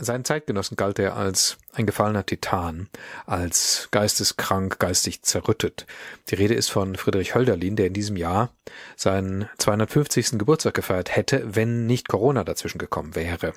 seinen 0.00 0.24
Zeitgenossen 0.24 0.76
galt 0.76 0.98
er 0.98 1.16
als 1.16 1.58
ein 1.72 1.86
gefallener 1.86 2.24
Titan, 2.26 2.88
als 3.26 3.88
geisteskrank, 3.90 4.78
geistig 4.78 5.22
zerrüttet. 5.22 5.86
Die 6.28 6.34
Rede 6.34 6.54
ist 6.54 6.70
von 6.70 6.96
Friedrich 6.96 7.34
Hölderlin, 7.34 7.76
der 7.76 7.86
in 7.86 7.94
diesem 7.94 8.16
Jahr 8.16 8.50
seinen 8.96 9.48
250. 9.58 10.38
Geburtstag 10.38 10.74
gefeiert 10.74 11.14
hätte, 11.14 11.54
wenn 11.54 11.86
nicht 11.86 12.08
Corona 12.08 12.44
dazwischen 12.44 12.78
gekommen 12.78 13.14
wäre. 13.14 13.52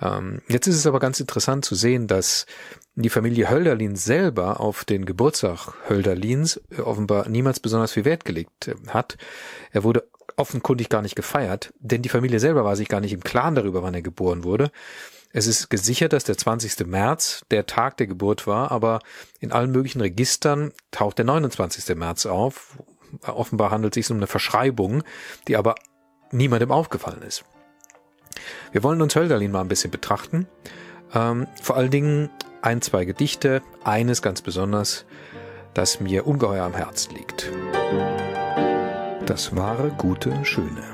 Ähm, 0.00 0.42
jetzt 0.48 0.66
ist 0.66 0.76
es 0.76 0.86
aber 0.86 1.00
ganz 1.00 1.20
interessant 1.20 1.64
zu 1.64 1.74
sehen, 1.74 2.06
dass 2.06 2.46
die 2.94 3.10
Familie 3.10 3.50
Hölderlin 3.50 3.96
selber 3.96 4.60
auf 4.60 4.84
den 4.84 5.04
Geburtstag 5.04 5.72
Hölderlins 5.88 6.60
offenbar 6.82 7.28
niemals 7.28 7.60
besonders 7.60 7.92
viel 7.92 8.04
Wert 8.04 8.24
gelegt 8.24 8.70
hat. 8.88 9.16
Er 9.72 9.84
wurde 9.84 10.08
offenkundig 10.36 10.88
gar 10.88 11.02
nicht 11.02 11.16
gefeiert, 11.16 11.72
denn 11.78 12.02
die 12.02 12.08
Familie 12.08 12.40
selber 12.40 12.64
war 12.64 12.76
sich 12.76 12.88
gar 12.88 13.00
nicht 13.00 13.12
im 13.12 13.22
Klaren 13.22 13.54
darüber, 13.54 13.82
wann 13.82 13.94
er 13.94 14.02
geboren 14.02 14.44
wurde. 14.44 14.70
Es 15.32 15.46
ist 15.46 15.68
gesichert, 15.68 16.12
dass 16.12 16.24
der 16.24 16.38
20. 16.38 16.86
März 16.86 17.44
der 17.50 17.66
Tag 17.66 17.98
der 17.98 18.06
Geburt 18.06 18.46
war, 18.46 18.70
aber 18.70 19.00
in 19.40 19.52
allen 19.52 19.70
möglichen 19.70 20.00
Registern 20.00 20.72
taucht 20.90 21.18
der 21.18 21.26
29. 21.26 21.94
März 21.96 22.26
auf. 22.26 22.78
Offenbar 23.26 23.70
handelt 23.70 23.96
es 23.96 24.06
sich 24.06 24.10
um 24.10 24.18
eine 24.18 24.26
Verschreibung, 24.26 25.02
die 25.46 25.56
aber 25.56 25.74
niemandem 26.30 26.70
aufgefallen 26.70 27.22
ist. 27.22 27.44
Wir 28.72 28.82
wollen 28.82 29.02
uns 29.02 29.16
Hölderlin 29.16 29.50
mal 29.50 29.60
ein 29.60 29.68
bisschen 29.68 29.90
betrachten. 29.90 30.46
Ähm, 31.14 31.46
vor 31.62 31.76
allen 31.76 31.90
Dingen 31.90 32.30
ein, 32.62 32.82
zwei 32.82 33.04
Gedichte, 33.04 33.62
eines 33.84 34.22
ganz 34.22 34.42
besonders, 34.42 35.04
das 35.74 36.00
mir 36.00 36.26
ungeheuer 36.26 36.64
am 36.64 36.74
Herzen 36.74 37.14
liegt. 37.14 37.50
Das 39.26 39.54
wahre, 39.54 39.90
gute, 39.90 40.44
schöne. 40.44 40.84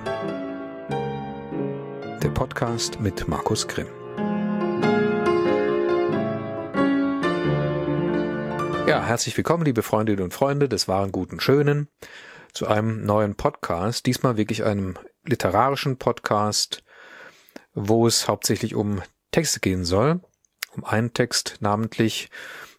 Der 2.23 2.31
Podcast 2.31 3.01
mit 3.01 3.29
Markus 3.29 3.69
Grimm. 3.69 4.04
Ja, 8.87 9.03
herzlich 9.03 9.35
willkommen, 9.35 9.65
liebe 9.65 9.83
Freundinnen 9.83 10.23
und 10.23 10.35
Freunde 10.35 10.69
des 10.69 10.89
wahren, 10.89 11.11
guten, 11.11 11.41
schönen, 11.41 11.89
zu 12.53 12.67
einem 12.67 13.03
neuen 13.07 13.35
Podcast. 13.35 14.05
Diesmal 14.05 14.37
wirklich 14.37 14.63
einem 14.63 14.99
literarischen 15.25 15.97
Podcast, 15.97 16.85
wo 17.73 18.07
es 18.07 18.29
hauptsächlich 18.29 18.75
um 18.75 19.01
Texte 19.31 19.61
gehen 19.61 19.87
soll. 19.87 20.21
Um 20.77 20.85
einen 20.85 21.15
Text 21.15 21.57
namentlich. 21.61 22.29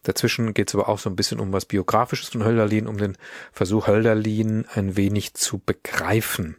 Dazwischen 0.04 0.54
geht 0.54 0.68
es 0.68 0.76
aber 0.76 0.88
auch 0.88 1.00
so 1.00 1.10
ein 1.10 1.16
bisschen 1.16 1.40
um 1.40 1.52
was 1.52 1.64
Biografisches 1.64 2.28
von 2.28 2.44
Hölderlin, 2.44 2.86
um 2.86 2.98
den 2.98 3.18
Versuch 3.50 3.88
Hölderlin 3.88 4.64
ein 4.72 4.96
wenig 4.96 5.34
zu 5.34 5.58
begreifen. 5.58 6.56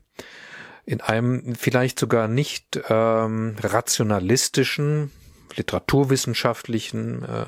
In 0.84 1.00
einem 1.00 1.56
vielleicht 1.56 2.00
sogar 2.00 2.28
nicht 2.28 2.82
ähm, 2.90 3.56
rationalistischen, 3.62 5.12
literaturwissenschaftlichen, 5.56 7.24
äh, 7.24 7.46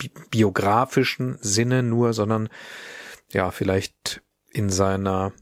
bi 0.00 0.10
biografischen 0.30 1.38
Sinne 1.40 1.82
nur, 1.82 2.12
sondern 2.12 2.48
ja, 3.32 3.50
vielleicht 3.50 4.22
in 4.50 4.70
seiner 4.70 5.32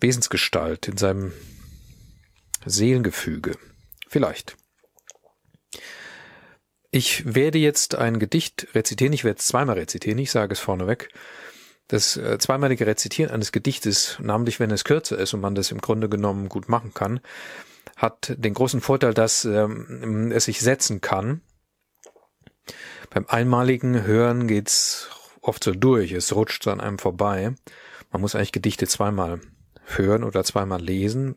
Wesensgestalt, 0.00 0.88
in 0.88 0.96
seinem 0.96 1.32
Seelengefüge. 2.64 3.56
Vielleicht. 4.08 4.56
Ich 6.90 7.34
werde 7.34 7.58
jetzt 7.58 7.96
ein 7.96 8.18
Gedicht 8.18 8.68
rezitieren. 8.74 9.12
Ich 9.12 9.24
werde 9.24 9.38
es 9.38 9.46
zweimal 9.46 9.78
rezitieren. 9.78 10.18
Ich 10.18 10.30
sage 10.30 10.52
es 10.52 10.60
vorneweg. 10.60 11.10
Das 11.88 12.16
äh, 12.16 12.38
zweimalige 12.38 12.86
Rezitieren 12.86 13.32
eines 13.32 13.52
Gedichtes, 13.52 14.18
namentlich 14.20 14.60
wenn 14.60 14.70
es 14.70 14.84
kürzer 14.84 15.18
ist 15.18 15.34
und 15.34 15.40
man 15.40 15.54
das 15.54 15.70
im 15.70 15.80
Grunde 15.80 16.08
genommen 16.08 16.48
gut 16.48 16.68
machen 16.68 16.92
kann, 16.94 17.20
hat 17.96 18.34
den 18.38 18.54
großen 18.54 18.80
Vorteil, 18.80 19.14
dass 19.14 19.44
ähm, 19.44 20.30
es 20.32 20.44
sich 20.44 20.60
setzen 20.60 21.00
kann 21.00 21.40
beim 23.10 23.26
einmaligen 23.28 24.04
Hören 24.04 24.46
geht's 24.46 25.08
oft 25.40 25.64
so 25.64 25.72
durch, 25.72 26.12
es 26.12 26.34
rutscht 26.34 26.62
so 26.62 26.70
an 26.70 26.80
einem 26.80 26.98
vorbei. 26.98 27.54
Man 28.10 28.20
muss 28.20 28.34
eigentlich 28.34 28.52
Gedichte 28.52 28.86
zweimal 28.86 29.40
hören 29.86 30.24
oder 30.24 30.44
zweimal 30.44 30.80
lesen. 30.80 31.36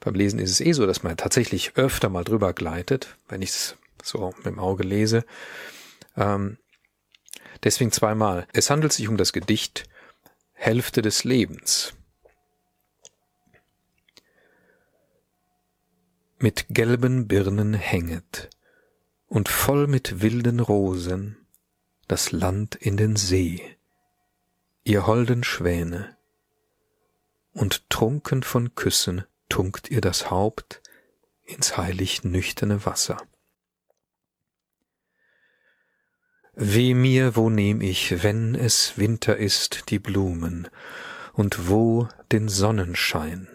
Beim 0.00 0.14
Lesen 0.14 0.38
ist 0.38 0.50
es 0.50 0.60
eh 0.60 0.72
so, 0.72 0.86
dass 0.86 1.02
man 1.02 1.16
tatsächlich 1.16 1.76
öfter 1.76 2.08
mal 2.08 2.24
drüber 2.24 2.52
gleitet, 2.52 3.16
wenn 3.28 3.42
ich 3.42 3.50
es 3.50 3.76
so 4.02 4.32
mit 4.36 4.46
dem 4.46 4.58
Auge 4.58 4.82
lese. 4.82 5.24
Ähm, 6.16 6.58
deswegen 7.64 7.92
zweimal. 7.92 8.46
Es 8.52 8.70
handelt 8.70 8.92
sich 8.92 9.08
um 9.08 9.16
das 9.16 9.32
Gedicht 9.32 9.88
Hälfte 10.52 11.02
des 11.02 11.24
Lebens. 11.24 11.94
Mit 16.38 16.66
gelben 16.68 17.28
Birnen 17.28 17.72
hänget 17.72 18.50
und 19.26 19.48
voll 19.48 19.86
mit 19.86 20.22
wilden 20.22 20.60
Rosen 20.60 21.36
das 22.08 22.32
Land 22.32 22.76
in 22.76 22.96
den 22.96 23.16
See, 23.16 23.76
ihr 24.84 25.06
holden 25.06 25.42
Schwäne, 25.42 26.16
und 27.52 27.88
trunken 27.90 28.42
von 28.42 28.74
Küssen 28.74 29.24
tunkt 29.48 29.90
ihr 29.90 30.00
das 30.00 30.30
Haupt 30.30 30.82
ins 31.42 31.76
heilig 31.76 32.22
nüchterne 32.22 32.84
Wasser. 32.84 33.16
Weh 36.54 36.94
mir, 36.94 37.36
wo 37.36 37.50
nehm 37.50 37.80
ich, 37.80 38.22
wenn 38.22 38.54
es 38.54 38.96
Winter 38.96 39.36
ist, 39.36 39.90
die 39.90 39.98
Blumen, 39.98 40.68
und 41.32 41.68
wo 41.68 42.08
den 42.32 42.48
Sonnenschein 42.48 43.48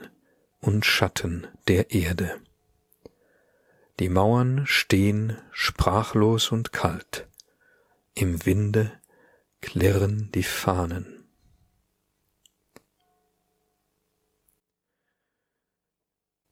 und 0.59 0.85
Schatten 0.85 1.47
der 1.67 1.91
Erde. 1.91 2.40
Die 4.01 4.09
Mauern 4.09 4.65
stehen 4.65 5.37
sprachlos 5.51 6.51
und 6.51 6.73
kalt, 6.73 7.27
im 8.15 8.47
Winde 8.47 8.91
klirren 9.61 10.31
die 10.31 10.41
Fahnen. 10.41 11.29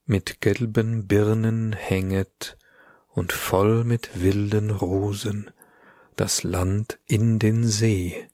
Mit 0.04 0.40
gelben 0.40 1.08
Birnen 1.08 1.72
hänget 1.72 2.56
und 3.08 3.32
voll 3.32 3.82
mit 3.82 4.22
wilden 4.22 4.70
Rosen 4.70 5.50
das 6.14 6.44
Land 6.44 7.00
in 7.04 7.40
den 7.40 7.66
See, 7.66 8.28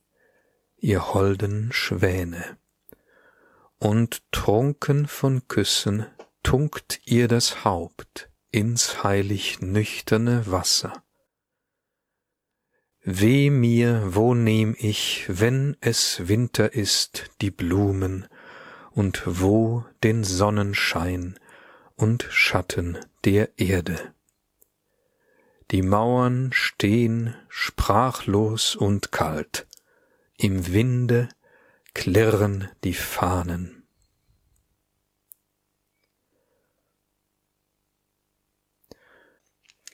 ihr 0.76 1.14
holden 1.14 1.72
Schwäne. 1.72 2.58
Und 3.78 4.30
trunken 4.30 5.08
von 5.08 5.48
Küssen 5.48 6.04
tunkt 6.42 7.00
ihr 7.06 7.28
das 7.28 7.64
Haupt 7.64 8.28
ins 8.56 9.04
heilig 9.04 9.60
nüchterne 9.60 10.50
Wasser. 10.50 11.02
Weh 13.02 13.50
mir, 13.50 14.14
wo 14.14 14.34
nehm 14.34 14.74
ich, 14.78 15.26
wenn 15.28 15.76
es 15.82 16.26
Winter 16.26 16.72
ist, 16.72 17.30
die 17.42 17.50
Blumen, 17.50 18.26
und 18.92 19.22
wo 19.26 19.84
den 20.02 20.24
Sonnenschein 20.24 21.38
und 21.96 22.26
Schatten 22.30 22.98
der 23.26 23.58
Erde. 23.58 24.14
Die 25.70 25.82
Mauern 25.82 26.50
stehn 26.54 27.34
sprachlos 27.50 28.74
und 28.74 29.12
kalt, 29.12 29.66
im 30.38 30.72
Winde 30.72 31.28
klirren 31.92 32.70
die 32.84 32.94
Fahnen. 32.94 33.75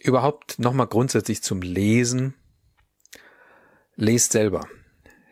Überhaupt 0.02 0.58
nochmal 0.58 0.86
grundsätzlich 0.86 1.42
zum 1.42 1.62
Lesen. 1.62 2.34
Lest 3.94 4.32
selber. 4.32 4.66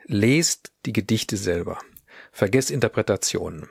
Lest 0.07 0.73
die 0.87 0.93
Gedichte 0.93 1.37
selber. 1.37 1.79
Vergesst 2.33 2.71
Interpretationen. 2.71 3.69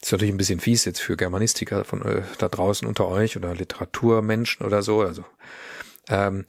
Das 0.00 0.08
ist 0.08 0.12
natürlich 0.12 0.34
ein 0.34 0.38
bisschen 0.38 0.60
fies 0.60 0.84
jetzt 0.84 1.00
für 1.00 1.16
Germanistiker 1.16 1.84
von 1.84 2.02
äh, 2.02 2.22
da 2.38 2.48
draußen 2.48 2.88
unter 2.88 3.06
euch 3.08 3.36
oder 3.36 3.54
Literaturmenschen 3.54 4.66
oder 4.66 4.82
so. 4.82 5.02
Also 5.02 5.24
ähm, 6.08 6.44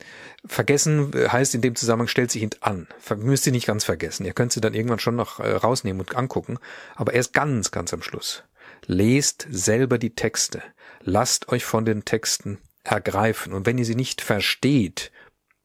vergessen 0.45 1.11
heißt 1.13 1.53
in 1.53 1.61
dem 1.61 1.75
Zusammenhang 1.75 2.07
stellt 2.07 2.31
sich 2.31 2.63
an. 2.63 2.87
Müsst 3.17 3.45
ihr 3.45 3.51
nicht 3.51 3.67
ganz 3.67 3.83
vergessen. 3.83 4.25
Ihr 4.25 4.33
könnt 4.33 4.51
sie 4.51 4.61
dann 4.61 4.73
irgendwann 4.73 4.99
schon 4.99 5.15
noch 5.15 5.39
äh, 5.39 5.51
rausnehmen 5.51 6.01
und 6.01 6.15
angucken, 6.15 6.57
aber 6.95 7.13
erst 7.13 7.33
ganz, 7.33 7.69
ganz 7.71 7.93
am 7.93 8.01
Schluss. 8.01 8.43
Lest 8.85 9.47
selber 9.49 9.97
die 9.97 10.15
Texte. 10.15 10.63
Lasst 11.01 11.49
euch 11.49 11.63
von 11.63 11.85
den 11.85 12.05
Texten 12.05 12.57
ergreifen. 12.83 13.53
Und 13.53 13.65
wenn 13.65 13.77
ihr 13.77 13.85
sie 13.85 13.95
nicht 13.95 14.21
versteht, 14.21 15.11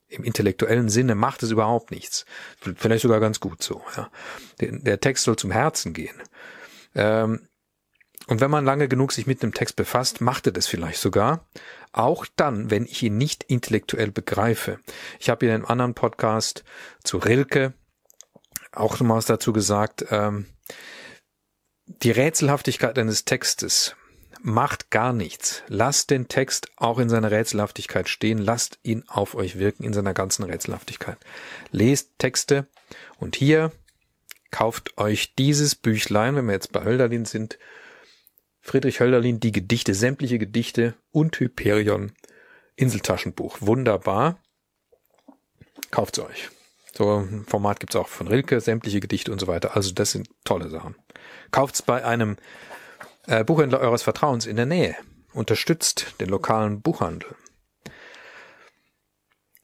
im 0.09 0.25
intellektuellen 0.25 0.89
Sinne 0.89 1.15
macht 1.15 1.43
es 1.43 1.51
überhaupt 1.51 1.91
nichts. 1.91 2.25
Vielleicht 2.77 3.03
sogar 3.03 3.21
ganz 3.21 3.41
gut 3.41 3.63
so. 3.63 3.83
Ja. 3.97 4.11
Der, 4.61 5.01
Text 5.01 5.25
soll 5.25 5.37
zum 5.37 5.51
Herzen 5.51 5.93
gehen. 5.93 6.17
Ähm, 6.95 7.49
und 8.27 8.41
wenn 8.41 8.51
man 8.51 8.65
lange 8.65 8.89
genug 8.89 9.13
sich 9.13 9.27
mit 9.27 9.43
einem 9.43 9.55
Text 9.55 9.77
befasst, 9.77 10.21
macht 10.21 10.47
er 10.47 10.53
das 10.53 10.67
vielleicht 10.67 11.01
sogar. 11.01 11.47
Auch 11.93 12.27
dann, 12.37 12.71
wenn 12.71 12.85
ich 12.85 13.03
ihn 13.03 13.17
nicht 13.19 13.45
intellektuell 13.45 14.11
begreife. 14.11 14.81
Ich 15.19 15.31
habe 15.31 15.47
in 15.47 15.53
einem 15.53 15.65
anderen 15.67 15.95
Podcast 15.95 16.65
zu 17.05 17.19
Rilke 17.19 17.75
auch 18.73 19.01
nochmals 19.01 19.27
dazu 19.27 19.53
gesagt, 19.53 20.07
ähm, 20.11 20.47
die 21.87 22.11
Rätselhaftigkeit 22.11 22.99
eines 22.99 23.25
Textes 23.25 23.97
macht 24.41 24.91
gar 24.91 25.13
nichts. 25.13 25.63
Lasst 25.69 26.11
den 26.11 26.29
Text 26.29 26.71
auch 26.77 26.99
in 26.99 27.09
seiner 27.09 27.31
Rätselhaftigkeit 27.31 28.09
stehen. 28.09 28.39
Lasst 28.39 28.79
ihn 28.83 29.05
auf 29.09 29.35
euch 29.35 29.59
wirken 29.59 29.85
in 29.85 29.93
seiner 29.93 30.15
ganzen 30.15 30.45
Rätselhaftigkeit. 30.45 31.19
Lest 31.71 32.19
Texte 32.19 32.67
und 33.19 33.37
hier 33.37 33.73
kauft 34.51 34.97
euch 34.99 35.35
dieses 35.35 35.75
Büchlein, 35.75 36.37
wenn 36.37 36.47
wir 36.47 36.55
jetzt 36.55 36.73
bei 36.73 36.85
Hölderlin 36.85 37.25
sind, 37.25 37.59
Friedrich 38.61 39.01
Hölderlin, 39.01 39.41
die 39.41 39.53
Gedichte, 39.53 39.95
sämtliche 39.95 40.39
Gedichte 40.39 40.95
und 41.11 41.39
Hyperion 41.39 42.13
Inseltaschenbuch. 42.77 43.59
Wunderbar. 43.61 44.39
Kauft's 45.91 46.19
euch. 46.19 46.51
So 46.95 47.21
ein 47.21 47.45
Format 47.47 47.81
gibt's 47.81 47.97
auch 47.97 48.09
von 48.09 48.29
Rilke, 48.29 48.61
sämtliche 48.61 49.01
Gedichte 49.01 49.33
und 49.33 49.41
so 49.41 49.47
weiter. 49.47 49.77
Also 49.77 49.93
das 49.93 50.13
sind 50.13 50.29
tolle 50.45 50.69
Sachen. 50.69 50.97
Kauft's 51.51 51.83
bei 51.83 52.05
einem 52.05 52.37
äh, 53.29 53.45
Buchhändler 53.45 53.81
eures 53.81 54.03
Vertrauens 54.03 54.47
in 54.47 54.57
der 54.57 54.67
Nähe. 54.67 54.97
Unterstützt 55.33 56.15
den 56.21 56.29
lokalen 56.31 56.81
Buchhandel. 56.81 57.37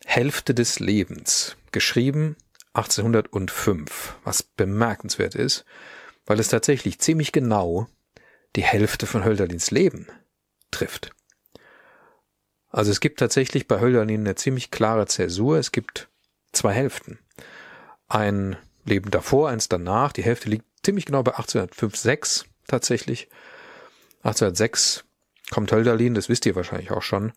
Hälfte 0.05 0.55
des 0.55 0.79
Lebens. 0.79 1.57
Geschrieben 1.73 2.37
1805. 2.75 4.17
Was 4.23 4.43
bemerkenswert 4.43 5.35
ist, 5.35 5.65
weil 6.27 6.39
es 6.39 6.49
tatsächlich 6.49 6.99
ziemlich 6.99 7.33
genau 7.33 7.89
die 8.55 8.63
Hälfte 8.63 9.07
von 9.07 9.25
Hölderlins 9.25 9.71
Leben 9.71 10.07
trifft. 10.71 11.11
Also 12.69 12.91
es 12.91 13.01
gibt 13.01 13.19
tatsächlich 13.19 13.67
bei 13.67 13.81
Hölderlin 13.81 14.21
eine 14.21 14.35
ziemlich 14.35 14.71
klare 14.71 15.07
Zäsur. 15.07 15.59
Es 15.59 15.73
gibt 15.73 16.09
zwei 16.53 16.73
Hälften. 16.73 17.19
Ein 18.09 18.57
Leben 18.85 19.11
davor, 19.11 19.49
eins 19.49 19.69
danach. 19.69 20.13
Die 20.13 20.25
Hälfte 20.25 20.51
liegt 20.51 20.67
ziemlich 20.83 21.07
genau 21.07 21.23
bei 21.23 21.33
1805, 21.33 21.97
6 21.97 22.45
tatsächlich. 22.67 23.29
1806 24.25 25.05
kommt 25.51 25.73
Hölderlin, 25.73 26.15
das 26.15 26.29
wisst 26.29 26.47
ihr 26.47 26.57
wahrscheinlich 26.57 26.91
auch 26.91 27.03
schon, 27.03 27.33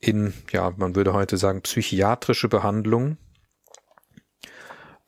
in, 0.00 0.34
ja, 0.50 0.72
man 0.76 0.94
würde 0.94 1.12
heute 1.12 1.36
sagen, 1.36 1.62
psychiatrische 1.62 2.48
Behandlung. 2.48 3.16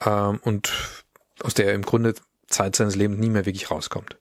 Ähm, 0.05 0.41
und 0.43 1.05
aus 1.43 1.55
der 1.55 1.67
er 1.67 1.75
im 1.75 1.83
Grunde 1.83 2.15
Zeit 2.47 2.77
seines 2.77 2.97
Lebens 2.97 3.19
nie 3.19 3.31
mehr 3.31 3.47
wirklich 3.47 3.71
rauskommt. 3.71 4.19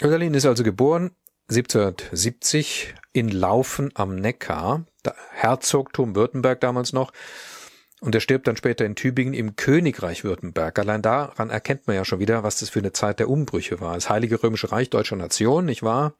Hölderlin 0.00 0.34
ist 0.34 0.46
also 0.46 0.62
geboren 0.62 1.10
1770 1.48 2.94
in 3.12 3.28
Laufen 3.28 3.90
am 3.94 4.16
Neckar, 4.16 4.84
Herzogtum 5.30 6.16
Württemberg 6.16 6.60
damals 6.60 6.92
noch, 6.92 7.12
und 8.00 8.14
er 8.14 8.20
stirbt 8.20 8.46
dann 8.46 8.58
später 8.58 8.84
in 8.84 8.94
Tübingen 8.94 9.32
im 9.32 9.56
Königreich 9.56 10.22
Württemberg. 10.22 10.78
Allein 10.78 11.00
daran 11.00 11.48
erkennt 11.48 11.86
man 11.86 11.96
ja 11.96 12.04
schon 12.04 12.18
wieder, 12.18 12.42
was 12.42 12.58
das 12.58 12.68
für 12.68 12.80
eine 12.80 12.92
Zeit 12.92 13.20
der 13.20 13.30
Umbrüche 13.30 13.80
war. 13.80 13.94
Das 13.94 14.10
Heilige 14.10 14.42
Römische 14.42 14.70
Reich 14.70 14.90
deutscher 14.90 15.16
Nation, 15.16 15.64
nicht 15.64 15.82
wahr? 15.82 16.14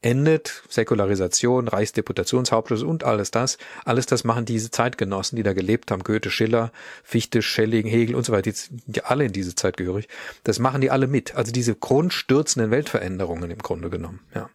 Endet, 0.00 0.62
Säkularisation, 0.70 1.68
Reichsdeputationshauptschluss 1.68 2.82
und 2.82 3.04
alles 3.04 3.30
das. 3.30 3.58
Alles 3.84 4.06
das 4.06 4.24
machen 4.24 4.46
diese 4.46 4.70
Zeitgenossen, 4.70 5.36
die 5.36 5.42
da 5.42 5.52
gelebt 5.52 5.90
haben. 5.90 6.02
Goethe, 6.02 6.30
Schiller, 6.30 6.72
Fichte, 7.04 7.42
Schelling, 7.42 7.86
Hegel 7.86 8.14
und 8.14 8.24
so 8.24 8.32
weiter, 8.32 8.50
die 8.50 8.52
sind 8.52 8.96
ja 8.96 9.04
alle 9.04 9.26
in 9.26 9.32
diese 9.32 9.54
Zeit 9.54 9.76
gehörig. 9.76 10.08
Das 10.44 10.58
machen 10.58 10.80
die 10.80 10.90
alle 10.90 11.08
mit. 11.08 11.34
Also 11.34 11.52
diese 11.52 11.74
grundstürzenden 11.74 12.70
Weltveränderungen 12.70 13.50
im 13.50 13.58
Grunde 13.58 13.90
genommen, 13.90 14.20
ja. 14.34 14.48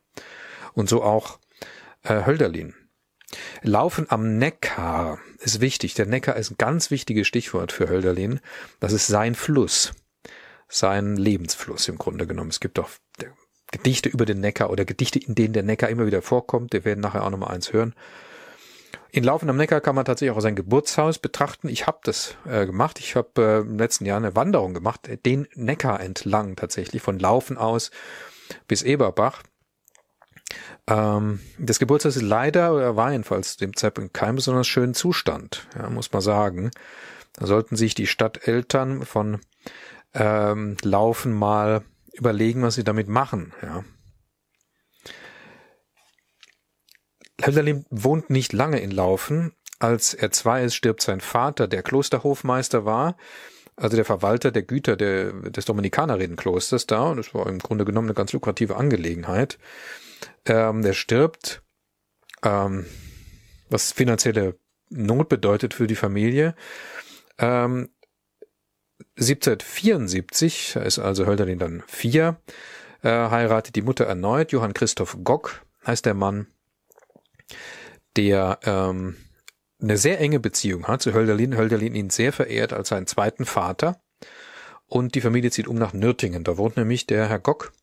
Und 0.73 0.89
so 0.89 1.03
auch 1.03 1.37
äh, 2.01 2.25
Hölderlin. 2.25 2.73
Laufen 3.61 4.05
am 4.09 4.37
Neckar 4.37 5.19
ist 5.39 5.61
wichtig. 5.61 5.93
Der 5.93 6.05
Neckar 6.05 6.35
ist 6.35 6.51
ein 6.51 6.57
ganz 6.57 6.91
wichtiges 6.91 7.27
Stichwort 7.27 7.71
für 7.71 7.89
Hölderlin. 7.89 8.39
Das 8.79 8.93
ist 8.93 9.07
sein 9.07 9.35
Fluss, 9.35 9.93
sein 10.67 11.15
Lebensfluss 11.15 11.87
im 11.87 11.97
Grunde 11.97 12.27
genommen. 12.27 12.49
Es 12.49 12.59
gibt 12.59 12.79
auch 12.79 12.89
Gedichte 13.71 14.07
über 14.07 14.25
den 14.25 14.39
Neckar 14.39 14.69
oder 14.69 14.85
Gedichte, 14.85 15.19
in 15.19 15.33
denen 15.33 15.53
der 15.53 15.63
Neckar 15.63 15.89
immer 15.89 16.05
wieder 16.05 16.21
vorkommt. 16.21 16.73
Wir 16.73 16.85
werden 16.85 17.01
nachher 17.01 17.23
auch 17.23 17.31
nochmal 17.31 17.53
eins 17.53 17.73
hören. 17.73 17.95
In 19.11 19.23
Laufen 19.23 19.49
am 19.49 19.57
Neckar 19.57 19.81
kann 19.81 19.95
man 19.95 20.05
tatsächlich 20.05 20.35
auch 20.35 20.41
sein 20.41 20.55
Geburtshaus 20.55 21.19
betrachten. 21.19 21.69
Ich 21.69 21.87
habe 21.87 21.99
das 22.03 22.35
äh, 22.45 22.65
gemacht. 22.65 22.99
Ich 22.99 23.15
habe 23.15 23.29
äh, 23.37 23.59
im 23.61 23.77
letzten 23.77 24.05
Jahr 24.05 24.17
eine 24.17 24.35
Wanderung 24.35 24.73
gemacht, 24.73 25.09
den 25.25 25.47
Neckar 25.55 25.99
entlang 25.99 26.55
tatsächlich, 26.55 27.01
von 27.01 27.19
Laufen 27.19 27.57
aus 27.57 27.91
bis 28.67 28.83
Eberbach. 28.83 29.43
Ähm, 30.93 31.39
das 31.57 31.79
Geburtshaus 31.79 32.15
ist 32.15 32.21
leider, 32.21 32.75
oder 32.75 32.95
war 32.95 33.11
jedenfalls 33.11 33.57
dem 33.57 33.75
Zeitpunkt 33.75 34.13
kein 34.13 34.35
besonders 34.35 34.67
schönen 34.67 34.93
Zustand, 34.93 35.67
ja, 35.75 35.89
muss 35.89 36.11
man 36.11 36.21
sagen. 36.21 36.71
Da 37.33 37.47
sollten 37.47 37.75
sich 37.75 37.95
die 37.95 38.05
Stadteltern 38.05 39.03
von 39.03 39.39
ähm, 40.13 40.77
Laufen 40.83 41.33
mal 41.33 41.83
überlegen, 42.13 42.61
was 42.61 42.75
sie 42.75 42.83
damit 42.83 43.07
machen. 43.07 43.53
Ja. 43.63 43.83
Hölderlin 47.43 47.85
wohnt 47.89 48.29
nicht 48.29 48.53
lange 48.53 48.79
in 48.79 48.91
Laufen. 48.91 49.53
Als 49.79 50.13
er 50.13 50.31
zwei 50.31 50.63
ist, 50.63 50.75
stirbt 50.75 51.01
sein 51.01 51.21
Vater, 51.21 51.67
der 51.67 51.81
Klosterhofmeister 51.81 52.85
war, 52.85 53.17
also 53.75 53.95
der 53.95 54.05
Verwalter 54.05 54.51
der 54.51 54.63
Güter 54.63 54.95
der, 54.95 55.33
des 55.33 55.65
Dominikanerin-Klosters 55.65 56.87
da. 56.87 57.03
Und 57.03 57.17
das 57.17 57.33
war 57.33 57.47
im 57.47 57.59
Grunde 57.59 57.85
genommen 57.85 58.07
eine 58.07 58.15
ganz 58.15 58.33
lukrative 58.33 58.75
Angelegenheit. 58.75 59.57
Ähm, 60.45 60.81
der 60.81 60.93
stirbt, 60.93 61.63
ähm, 62.43 62.85
was 63.69 63.91
finanzielle 63.91 64.57
Not 64.89 65.29
bedeutet 65.29 65.73
für 65.73 65.87
die 65.87 65.95
Familie. 65.95 66.55
Ähm, 67.39 67.89
1774, 69.17 70.73
da 70.75 70.81
ist 70.81 70.99
also 70.99 71.25
Hölderlin 71.25 71.59
dann 71.59 71.83
vier, 71.87 72.37
äh, 73.01 73.09
heiratet 73.09 73.75
die 73.75 73.81
Mutter 73.81 74.05
erneut, 74.05 74.51
Johann 74.51 74.73
Christoph 74.73 75.17
Gock 75.23 75.65
heißt 75.85 76.05
der 76.05 76.13
Mann, 76.13 76.47
der 78.15 78.59
ähm, 78.63 79.17
eine 79.83 79.97
sehr 79.97 80.19
enge 80.19 80.39
Beziehung 80.39 80.87
hat 80.87 81.01
zu 81.01 81.13
Hölderlin. 81.13 81.57
Hölderlin 81.57 81.93
ihn 81.93 82.09
sehr 82.09 82.33
verehrt 82.33 82.73
als 82.73 82.89
seinen 82.89 83.07
zweiten 83.07 83.45
Vater. 83.45 84.01
Und 84.87 85.15
die 85.15 85.21
Familie 85.21 85.51
zieht 85.51 85.67
um 85.67 85.77
nach 85.77 85.93
Nürtingen. 85.93 86.43
Da 86.43 86.57
wohnt 86.57 86.77
nämlich 86.77 87.05
der 87.05 87.27
Herr 87.27 87.39
Gock. 87.39 87.73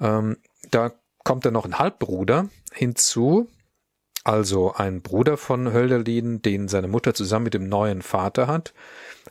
Ähm, 0.00 0.36
da 0.70 0.92
kommt 1.24 1.44
dann 1.44 1.54
noch 1.54 1.64
ein 1.64 1.78
Halbbruder 1.78 2.48
hinzu, 2.72 3.48
also 4.24 4.72
ein 4.74 5.02
Bruder 5.02 5.36
von 5.36 5.72
Hölderlin, 5.72 6.42
den 6.42 6.68
seine 6.68 6.88
Mutter 6.88 7.14
zusammen 7.14 7.44
mit 7.44 7.54
dem 7.54 7.68
neuen 7.68 8.02
Vater 8.02 8.46
hat, 8.46 8.74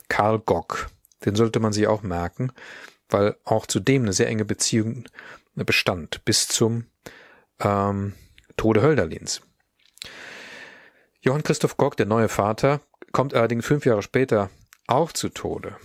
Karl 0.08 0.38
Gock. 0.38 0.90
Den 1.24 1.34
sollte 1.34 1.60
man 1.60 1.72
sich 1.72 1.86
auch 1.86 2.02
merken, 2.02 2.52
weil 3.08 3.36
auch 3.44 3.66
zu 3.66 3.80
dem 3.80 4.02
eine 4.02 4.12
sehr 4.12 4.28
enge 4.28 4.44
Beziehung 4.44 5.04
bestand, 5.54 6.24
bis 6.24 6.48
zum 6.48 6.86
ähm, 7.60 8.14
Tode 8.56 8.82
Hölderlins. 8.82 9.42
Johann 11.28 11.42
Christoph 11.42 11.76
Gock, 11.76 11.94
der 11.98 12.06
neue 12.06 12.30
Vater, 12.30 12.80
kommt 13.12 13.34
allerdings 13.34 13.66
fünf 13.66 13.84
Jahre 13.84 14.00
später 14.00 14.48
auch 14.86 15.12
zu 15.12 15.28
Tode. 15.28 15.76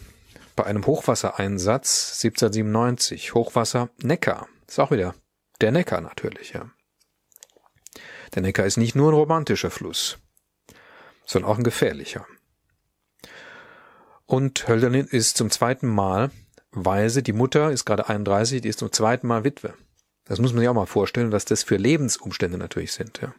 Bei 0.55 0.63
einem 0.63 0.85
Hochwassereinsatz 0.85 2.23
1797, 2.23 3.33
Hochwasser 3.33 3.89
Neckar. 4.01 4.47
Ist 4.69 4.79
auch 4.79 4.91
wieder 4.91 5.15
der 5.59 5.73
Neckar 5.73 6.00
natürlich, 6.00 6.53
ja. 6.53 6.71
Der 8.33 8.41
Neckar 8.41 8.65
ist 8.65 8.77
nicht 8.77 8.95
nur 8.95 9.12
ein 9.12 9.15
romantischer 9.15 9.69
Fluss, 9.69 10.17
sondern 11.25 11.51
auch 11.51 11.57
ein 11.57 11.65
gefährlicher. 11.65 12.25
Und 14.25 14.69
Hölderlin 14.69 15.07
ist 15.07 15.35
zum 15.35 15.51
zweiten 15.51 15.89
Mal 15.89 16.31
Weise. 16.71 17.21
Die 17.21 17.33
Mutter 17.33 17.69
ist 17.69 17.83
gerade 17.83 18.07
31, 18.07 18.62
die 18.62 18.69
ist 18.69 18.79
zum 18.79 18.93
zweiten 18.93 19.27
Mal 19.27 19.43
Witwe. 19.43 19.73
Das 20.23 20.39
muss 20.39 20.53
man 20.53 20.62
sich 20.62 20.69
auch 20.69 20.73
mal 20.73 20.85
vorstellen, 20.85 21.33
was 21.33 21.43
das 21.43 21.63
für 21.63 21.75
Lebensumstände 21.75 22.57
natürlich 22.57 22.93
sind. 22.93 23.19
Ja. 23.21 23.33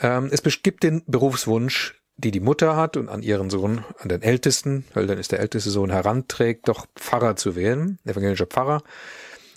Ähm, 0.00 0.28
es 0.32 0.42
gibt 0.62 0.82
den 0.82 1.02
Berufswunsch, 1.06 2.00
die 2.16 2.30
die 2.30 2.40
Mutter 2.40 2.76
hat 2.76 2.96
und 2.96 3.08
an 3.08 3.22
ihren 3.22 3.50
Sohn, 3.50 3.84
an 3.98 4.08
den 4.08 4.22
Ältesten, 4.22 4.84
Hölderlin 4.94 5.20
ist 5.20 5.32
der 5.32 5.40
älteste 5.40 5.70
Sohn, 5.70 5.90
heranträgt, 5.90 6.68
doch 6.68 6.86
Pfarrer 6.96 7.36
zu 7.36 7.56
werden, 7.56 7.98
evangelischer 8.04 8.46
Pfarrer. 8.46 8.82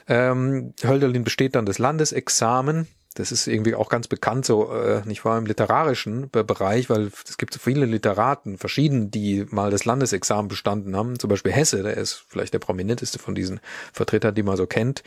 Ähm, 0.07 0.73
Hölderlin 0.83 1.23
besteht 1.23 1.55
dann 1.55 1.65
das 1.65 1.79
Landesexamen. 1.79 2.87
Das 3.13 3.31
ist 3.31 3.47
irgendwie 3.47 3.73
auch 3.73 3.89
ganz 3.89 4.07
bekannt, 4.07 4.45
so 4.45 4.71
äh, 4.71 5.01
nicht 5.05 5.25
wahr 5.25 5.39
im 5.39 5.47
literarischen 5.47 6.29
Bereich, 6.29 6.89
weil 6.89 7.11
es 7.27 7.37
gibt 7.37 7.53
so 7.53 7.59
viele 7.59 7.85
Literaten, 7.85 8.59
verschieden, 8.59 9.09
die 9.09 9.45
mal 9.49 9.71
das 9.71 9.85
Landesexamen 9.85 10.47
bestanden 10.47 10.95
haben. 10.95 11.17
Zum 11.17 11.29
Beispiel 11.29 11.51
Hesse, 11.51 11.81
der 11.81 11.97
ist 11.97 12.25
vielleicht 12.27 12.53
der 12.53 12.59
prominenteste 12.59 13.17
von 13.17 13.33
diesen 13.33 13.59
Vertretern, 13.91 14.35
die 14.35 14.43
man 14.43 14.55
so 14.55 14.67
kennt, 14.67 15.03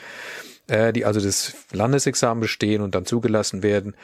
äh, 0.66 0.92
die 0.92 1.04
also 1.04 1.20
das 1.20 1.54
Landesexamen 1.72 2.40
bestehen 2.40 2.82
und 2.82 2.96
dann 2.96 3.06
zugelassen 3.06 3.62
werden 3.62 3.94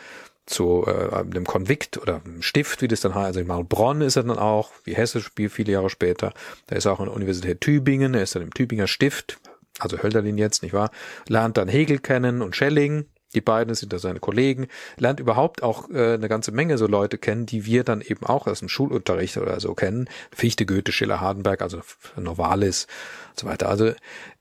zu 0.46 0.84
äh, 0.86 1.14
einem 1.14 1.44
Konvikt 1.44 1.98
oder 1.98 2.22
einem 2.24 2.42
Stift, 2.42 2.80
wie 2.82 2.88
das 2.88 3.00
dann 3.00 3.14
heißt. 3.14 3.26
Also 3.26 3.40
in 3.40 3.46
Malbronn 3.46 4.00
ist 4.00 4.16
er 4.16 4.22
dann 4.22 4.38
auch, 4.38 4.70
wie 4.84 4.94
Hesse 4.94 5.20
spielt 5.20 5.52
viele 5.52 5.72
Jahre 5.72 5.90
später. 5.90 6.32
Da 6.68 6.76
ist 6.76 6.84
er 6.84 6.92
auch 6.92 7.00
an 7.00 7.06
der 7.06 7.14
Universität 7.14 7.60
Tübingen, 7.60 8.14
er 8.14 8.22
ist 8.22 8.34
dann 8.34 8.42
im 8.42 8.54
Tübinger 8.54 8.86
Stift, 8.86 9.38
also 9.78 10.02
Hölderlin 10.02 10.38
jetzt, 10.38 10.62
nicht 10.62 10.72
wahr, 10.72 10.90
lernt 11.28 11.56
dann 11.56 11.68
Hegel 11.68 11.98
kennen 11.98 12.42
und 12.42 12.56
Schelling, 12.56 13.06
die 13.34 13.40
beiden 13.40 13.74
sind 13.74 13.92
da 13.92 13.98
seine 13.98 14.20
Kollegen, 14.20 14.68
lernt 14.96 15.20
überhaupt 15.20 15.62
auch 15.62 15.90
äh, 15.90 16.14
eine 16.14 16.28
ganze 16.28 16.52
Menge 16.52 16.78
so 16.78 16.86
Leute 16.86 17.18
kennen, 17.18 17.44
die 17.44 17.66
wir 17.66 17.84
dann 17.84 18.00
eben 18.00 18.24
auch 18.24 18.46
aus 18.46 18.60
dem 18.60 18.68
Schulunterricht 18.68 19.36
oder 19.36 19.60
so 19.60 19.74
kennen. 19.74 20.08
Fichte, 20.30 20.64
Goethe, 20.64 20.92
Schiller, 20.92 21.20
Hardenberg, 21.20 21.60
also 21.60 21.80
Novalis 22.16 22.86
und 23.30 23.40
so 23.40 23.46
weiter. 23.46 23.68
Also 23.68 23.92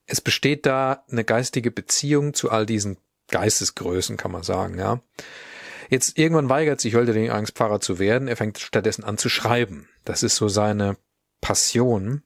es 0.05 0.21
besteht 0.21 0.65
da 0.65 1.03
eine 1.11 1.23
geistige 1.23 1.71
Beziehung 1.71 2.33
zu 2.33 2.51
all 2.51 2.65
diesen 2.65 2.97
Geistesgrößen, 3.31 4.17
kann 4.17 4.31
man 4.31 4.43
sagen, 4.43 4.77
ja. 4.77 5.01
Jetzt 5.89 6.17
irgendwann 6.17 6.49
weigert 6.49 6.81
sich 6.81 6.95
Hölderlin 6.95 7.31
eigentlich 7.31 7.55
Pfarrer 7.55 7.79
zu 7.79 7.99
werden. 7.99 8.27
Er 8.27 8.37
fängt 8.37 8.59
stattdessen 8.59 9.03
an 9.03 9.17
zu 9.17 9.29
schreiben. 9.29 9.87
Das 10.03 10.23
ist 10.23 10.35
so 10.35 10.47
seine 10.47 10.97
Passion 11.41 12.23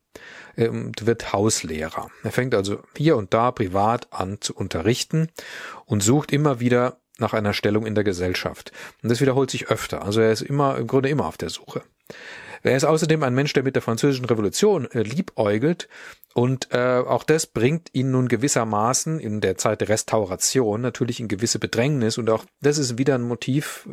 und 0.55 1.05
wird 1.05 1.33
Hauslehrer. 1.33 2.09
Er 2.23 2.31
fängt 2.31 2.55
also 2.55 2.81
hier 2.95 3.17
und 3.17 3.33
da 3.33 3.51
privat 3.51 4.07
an 4.11 4.37
zu 4.41 4.55
unterrichten 4.55 5.29
und 5.85 6.01
sucht 6.01 6.31
immer 6.31 6.59
wieder 6.59 6.99
nach 7.17 7.33
einer 7.33 7.53
Stellung 7.53 7.85
in 7.85 7.95
der 7.95 8.03
Gesellschaft. 8.03 8.71
Und 9.03 9.09
das 9.09 9.21
wiederholt 9.21 9.51
sich 9.51 9.67
öfter. 9.67 10.03
Also 10.03 10.21
er 10.21 10.31
ist 10.31 10.41
immer, 10.41 10.77
im 10.77 10.87
Grunde 10.87 11.09
immer 11.09 11.25
auf 11.25 11.37
der 11.37 11.49
Suche. 11.49 11.83
Er 12.63 12.75
ist 12.75 12.83
außerdem 12.83 13.23
ein 13.23 13.33
Mensch, 13.33 13.53
der 13.53 13.63
mit 13.63 13.75
der 13.75 13.81
französischen 13.81 14.25
Revolution 14.25 14.89
äh, 14.91 15.01
liebäugelt 15.01 15.87
und 16.33 16.69
äh, 16.71 16.97
auch 16.97 17.23
das 17.23 17.47
bringt 17.47 17.89
ihn 17.93 18.11
nun 18.11 18.27
gewissermaßen 18.27 19.19
in 19.19 19.41
der 19.41 19.57
Zeit 19.57 19.81
der 19.81 19.89
Restauration 19.89 20.81
natürlich 20.81 21.19
in 21.19 21.27
gewisse 21.27 21.59
Bedrängnis 21.59 22.17
und 22.17 22.29
auch 22.29 22.45
das 22.61 22.77
ist 22.77 22.97
wieder 22.97 23.15
ein 23.15 23.23
Motiv, 23.23 23.87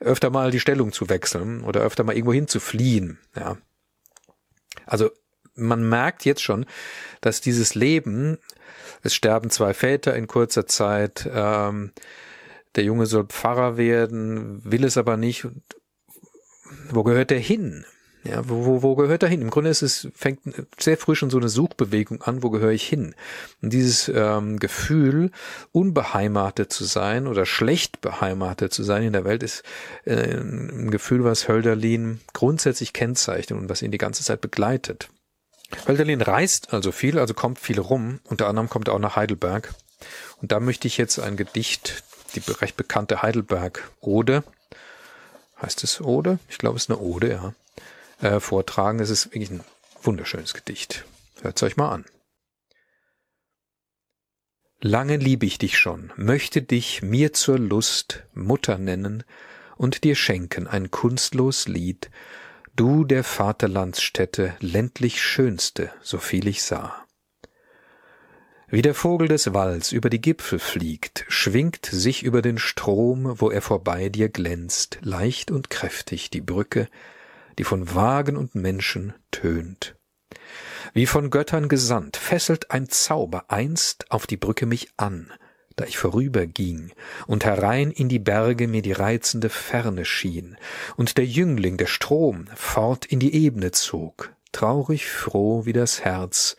äh, 0.00 0.04
öfter 0.04 0.30
mal 0.30 0.50
die 0.50 0.60
Stellung 0.60 0.92
zu 0.92 1.08
wechseln 1.08 1.62
oder 1.64 1.80
öfter 1.80 2.04
mal 2.04 2.14
irgendwo 2.14 2.32
hin 2.32 2.48
zu 2.48 2.60
fliehen. 2.60 3.18
Ja. 3.34 3.58
Also 4.86 5.10
man 5.54 5.86
merkt 5.88 6.24
jetzt 6.24 6.42
schon, 6.42 6.64
dass 7.20 7.40
dieses 7.40 7.74
Leben, 7.74 8.38
es 9.02 9.14
sterben 9.14 9.50
zwei 9.50 9.74
Väter 9.74 10.14
in 10.14 10.28
kurzer 10.28 10.66
Zeit, 10.66 11.28
ähm, 11.32 11.92
der 12.76 12.84
Junge 12.84 13.06
soll 13.06 13.26
Pfarrer 13.26 13.76
werden, 13.76 14.62
will 14.64 14.84
es 14.84 14.96
aber 14.96 15.16
nicht. 15.16 15.46
Wo 16.90 17.02
gehört 17.02 17.30
er 17.30 17.38
hin? 17.38 17.84
Ja, 18.24 18.48
wo, 18.48 18.64
wo, 18.64 18.82
wo 18.82 18.94
gehört 18.94 19.24
er 19.24 19.28
hin? 19.28 19.42
Im 19.42 19.50
Grunde 19.50 19.70
ist 19.70 19.82
es, 19.82 20.08
fängt 20.14 20.40
sehr 20.78 20.96
früh 20.96 21.16
schon 21.16 21.30
so 21.30 21.38
eine 21.38 21.48
Suchbewegung 21.48 22.22
an, 22.22 22.44
wo 22.44 22.50
gehöre 22.50 22.70
ich 22.70 22.86
hin? 22.86 23.16
Und 23.62 23.72
dieses 23.72 24.08
ähm, 24.14 24.60
Gefühl, 24.60 25.32
unbeheimatet 25.72 26.72
zu 26.72 26.84
sein 26.84 27.26
oder 27.26 27.46
schlecht 27.46 28.00
beheimatet 28.00 28.72
zu 28.72 28.84
sein 28.84 29.02
in 29.02 29.12
der 29.12 29.24
Welt, 29.24 29.42
ist 29.42 29.64
äh, 30.04 30.36
ein 30.36 30.92
Gefühl, 30.92 31.24
was 31.24 31.48
Hölderlin 31.48 32.20
grundsätzlich 32.32 32.92
kennzeichnet 32.92 33.58
und 33.58 33.68
was 33.68 33.82
ihn 33.82 33.90
die 33.90 33.98
ganze 33.98 34.22
Zeit 34.22 34.40
begleitet. 34.40 35.08
Hölderlin 35.88 36.20
reist 36.20 36.72
also 36.72 36.92
viel, 36.92 37.18
also 37.18 37.34
kommt 37.34 37.58
viel 37.58 37.80
rum. 37.80 38.20
Unter 38.28 38.46
anderem 38.46 38.68
kommt 38.68 38.86
er 38.86 38.94
auch 38.94 39.00
nach 39.00 39.16
Heidelberg. 39.16 39.74
Und 40.40 40.52
da 40.52 40.60
möchte 40.60 40.86
ich 40.86 40.96
jetzt 40.96 41.18
ein 41.18 41.36
Gedicht, 41.36 42.04
die 42.34 42.42
recht 42.60 42.76
bekannte 42.76 43.22
Heidelberg-Ode, 43.22 44.44
heißt 45.62 45.84
es 45.84 46.00
Ode? 46.00 46.38
Ich 46.48 46.58
glaube, 46.58 46.76
es 46.76 46.84
ist 46.84 46.90
eine 46.90 46.98
Ode, 46.98 47.30
ja, 47.30 47.54
äh, 48.20 48.40
vortragen. 48.40 49.00
Es 49.00 49.10
ist 49.10 49.26
wirklich 49.26 49.50
ein 49.50 49.64
wunderschönes 50.02 50.54
Gedicht. 50.54 51.04
Hört's 51.40 51.62
euch 51.62 51.76
mal 51.76 51.90
an. 51.90 52.04
Lange 54.80 55.16
lieb 55.16 55.44
ich 55.44 55.58
dich 55.58 55.78
schon, 55.78 56.12
möchte 56.16 56.60
dich 56.60 57.02
mir 57.02 57.32
zur 57.32 57.56
Lust 57.56 58.24
Mutter 58.34 58.78
nennen 58.78 59.22
und 59.76 60.02
dir 60.02 60.16
schenken 60.16 60.66
ein 60.66 60.90
kunstlos 60.90 61.68
Lied, 61.68 62.10
du 62.74 63.04
der 63.04 63.22
Vaterlandsstätte 63.22 64.56
ländlich 64.58 65.22
schönste, 65.22 65.92
so 66.02 66.18
viel 66.18 66.48
ich 66.48 66.64
sah. 66.64 67.01
Wie 68.74 68.80
der 68.80 68.94
Vogel 68.94 69.28
des 69.28 69.52
Walls 69.52 69.92
über 69.92 70.08
die 70.08 70.22
Gipfel 70.22 70.58
fliegt, 70.58 71.26
schwingt 71.28 71.84
sich 71.84 72.22
über 72.22 72.40
den 72.40 72.56
Strom, 72.56 73.38
wo 73.38 73.50
er 73.50 73.60
vorbei 73.60 74.08
dir 74.08 74.30
glänzt, 74.30 74.96
leicht 75.02 75.50
und 75.50 75.68
kräftig 75.68 76.30
die 76.30 76.40
Brücke, 76.40 76.88
die 77.58 77.64
von 77.64 77.94
Wagen 77.94 78.34
und 78.34 78.54
Menschen 78.54 79.12
tönt. 79.30 79.94
Wie 80.94 81.04
von 81.04 81.28
Göttern 81.28 81.68
gesandt, 81.68 82.16
fesselt 82.16 82.70
ein 82.70 82.88
Zauber 82.88 83.44
einst 83.48 84.10
auf 84.10 84.26
die 84.26 84.38
Brücke 84.38 84.64
mich 84.64 84.88
an, 84.96 85.30
da 85.76 85.84
ich 85.84 85.98
vorüberging 85.98 86.92
und 87.26 87.44
herein 87.44 87.90
in 87.90 88.08
die 88.08 88.20
Berge 88.20 88.68
mir 88.68 88.80
die 88.80 88.92
reizende 88.92 89.50
Ferne 89.50 90.06
schien, 90.06 90.56
und 90.96 91.18
der 91.18 91.26
Jüngling, 91.26 91.76
der 91.76 91.88
Strom, 91.88 92.46
fort 92.54 93.04
in 93.04 93.20
die 93.20 93.34
Ebene 93.34 93.72
zog, 93.72 94.32
traurig 94.50 95.10
froh 95.10 95.66
wie 95.66 95.74
das 95.74 96.06
Herz, 96.06 96.56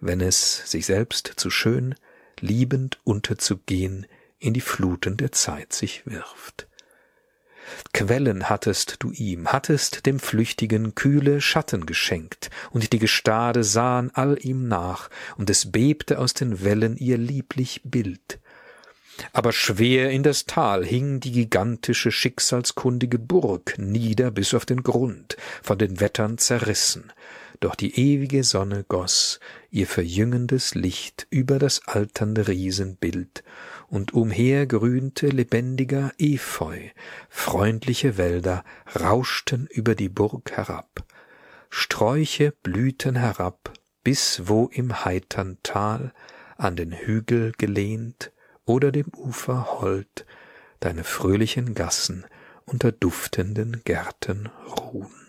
wenn 0.00 0.20
es, 0.20 0.70
sich 0.70 0.86
selbst 0.86 1.32
zu 1.36 1.50
schön, 1.50 1.94
liebend 2.40 2.98
unterzugehen, 3.04 4.06
in 4.38 4.54
die 4.54 4.60
Fluten 4.60 5.16
der 5.16 5.32
Zeit 5.32 5.72
sich 5.72 6.06
wirft. 6.06 6.66
Quellen 7.94 8.50
hattest 8.50 8.96
du 8.98 9.10
ihm, 9.12 9.48
hattest 9.48 10.04
dem 10.04 10.20
Flüchtigen 10.20 10.94
kühle 10.94 11.40
Schatten 11.40 11.86
geschenkt, 11.86 12.50
und 12.70 12.92
die 12.92 12.98
Gestade 12.98 13.64
sahen 13.64 14.10
all 14.14 14.38
ihm 14.44 14.68
nach, 14.68 15.08
und 15.36 15.48
es 15.48 15.72
bebte 15.72 16.18
aus 16.18 16.34
den 16.34 16.62
Wellen 16.62 16.96
ihr 16.96 17.16
lieblich 17.16 17.80
Bild, 17.84 18.38
aber 19.32 19.52
schwer 19.52 20.10
in 20.10 20.22
das 20.22 20.44
Tal 20.44 20.84
hing 20.84 21.20
die 21.20 21.32
gigantische 21.32 22.10
schicksalskundige 22.10 23.18
Burg 23.18 23.78
nieder 23.78 24.30
bis 24.30 24.54
auf 24.54 24.66
den 24.66 24.82
Grund, 24.82 25.36
von 25.62 25.78
den 25.78 26.00
Wettern 26.00 26.38
zerrissen, 26.38 27.12
doch 27.64 27.74
die 27.74 27.98
ewige 27.98 28.44
Sonne 28.44 28.84
goss 28.86 29.40
ihr 29.70 29.86
verjüngendes 29.86 30.74
Licht 30.74 31.26
über 31.30 31.58
das 31.58 31.88
alternde 31.88 32.46
Riesenbild, 32.46 33.42
und 33.88 34.12
umher 34.12 34.66
grünte 34.66 35.28
lebendiger 35.28 36.12
Efeu, 36.18 36.78
freundliche 37.30 38.18
Wälder 38.18 38.64
rauschten 39.00 39.66
über 39.70 39.94
die 39.94 40.10
Burg 40.10 40.52
herab, 40.52 41.04
Sträuche 41.70 42.52
blühten 42.62 43.16
herab, 43.16 43.72
bis 44.02 44.42
wo 44.44 44.66
im 44.66 45.04
heitern 45.04 45.56
Tal, 45.62 46.12
an 46.56 46.76
den 46.76 46.92
Hügel 46.92 47.52
gelehnt, 47.56 48.30
oder 48.66 48.92
dem 48.92 49.08
Ufer 49.16 49.80
hold 49.80 50.26
deine 50.80 51.04
fröhlichen 51.04 51.74
Gassen 51.74 52.26
unter 52.66 52.92
duftenden 52.92 53.82
Gärten 53.84 54.50
ruhen. 54.76 55.23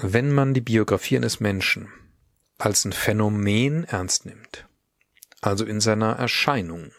Wenn 0.00 0.32
man 0.32 0.54
die 0.54 0.60
Biografie 0.60 1.16
eines 1.16 1.40
Menschen 1.40 1.92
als 2.56 2.84
ein 2.84 2.92
Phänomen 2.92 3.82
ernst 3.82 4.26
nimmt, 4.26 4.68
also 5.40 5.64
in 5.64 5.80
seiner 5.80 6.12
Erscheinung, 6.12 6.92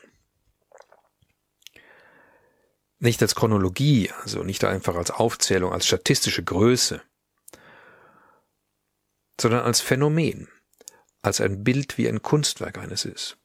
nicht 2.97 3.21
als 3.21 3.35
Chronologie, 3.35 4.11
also 4.23 4.43
nicht 4.43 4.65
einfach 4.65 4.95
als 4.95 5.11
Aufzählung, 5.11 5.71
als 5.71 5.87
statistische 5.87 6.43
Größe, 6.43 7.01
sondern 9.39 9.61
als 9.61 9.79
Phänomen, 9.79 10.49
als 11.21 11.39
ein 11.39 11.63
Bild 11.63 11.97
wie 11.97 12.09
ein 12.09 12.21
Kunstwerk 12.21 12.77
eines 12.77 13.05
ist. 13.05 13.37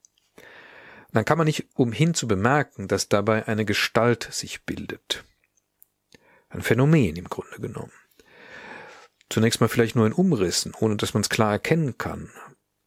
dann 1.12 1.24
kann 1.24 1.38
man 1.38 1.44
nicht 1.44 1.68
umhin 1.74 2.12
zu 2.14 2.26
bemerken, 2.26 2.88
dass 2.88 3.08
dabei 3.08 3.46
eine 3.46 3.64
Gestalt 3.64 4.28
sich 4.32 4.64
bildet. 4.64 5.24
Ein 6.48 6.62
Phänomen 6.62 7.14
im 7.14 7.28
Grunde 7.28 7.60
genommen. 7.60 7.92
Zunächst 9.30 9.60
mal 9.60 9.68
vielleicht 9.68 9.96
nur 9.96 10.06
in 10.06 10.12
Umrissen, 10.12 10.74
ohne 10.78 10.96
dass 10.96 11.14
man 11.14 11.22
es 11.22 11.28
klar 11.28 11.52
erkennen 11.52 11.98
kann. 11.98 12.30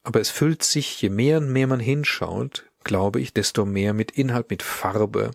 Aber 0.04 0.22
es 0.22 0.30
füllt 0.30 0.64
sich, 0.64 1.02
je 1.02 1.10
mehr 1.10 1.40
und 1.40 1.52
mehr 1.52 1.68
man 1.68 1.80
hinschaut, 1.80 2.70
glaube 2.84 3.20
ich, 3.20 3.34
desto 3.34 3.66
mehr 3.66 3.94
mit 3.94 4.12
Inhalt, 4.12 4.50
mit 4.50 4.64
Farbe. 4.64 5.32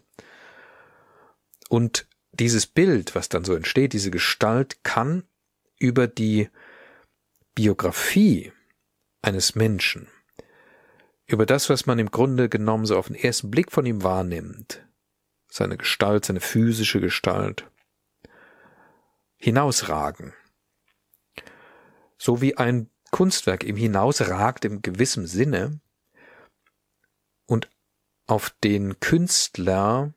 Und 1.68 2.06
dieses 2.32 2.66
Bild, 2.66 3.14
was 3.14 3.28
dann 3.28 3.44
so 3.44 3.54
entsteht, 3.54 3.92
diese 3.92 4.10
Gestalt, 4.10 4.82
kann 4.84 5.24
über 5.78 6.06
die 6.06 6.48
Biografie 7.54 8.52
eines 9.20 9.54
Menschen, 9.54 10.08
über 11.26 11.46
das, 11.46 11.68
was 11.68 11.86
man 11.86 11.98
im 11.98 12.10
Grunde 12.10 12.48
genommen 12.48 12.86
so 12.86 12.96
auf 12.96 13.08
den 13.08 13.16
ersten 13.16 13.50
Blick 13.50 13.70
von 13.70 13.84
ihm 13.84 14.02
wahrnimmt, 14.02 14.86
seine 15.48 15.76
Gestalt, 15.76 16.24
seine 16.24 16.40
physische 16.40 17.00
Gestalt, 17.00 17.70
hinausragen. 19.36 20.32
So 22.22 22.40
wie 22.40 22.56
ein 22.56 22.88
Kunstwerk 23.10 23.64
ihm 23.64 23.74
hinausragt 23.74 24.64
im 24.64 24.80
gewissen 24.80 25.26
Sinne 25.26 25.80
und 27.46 27.68
auf 28.28 28.54
den 28.62 29.00
Künstler, 29.00 30.14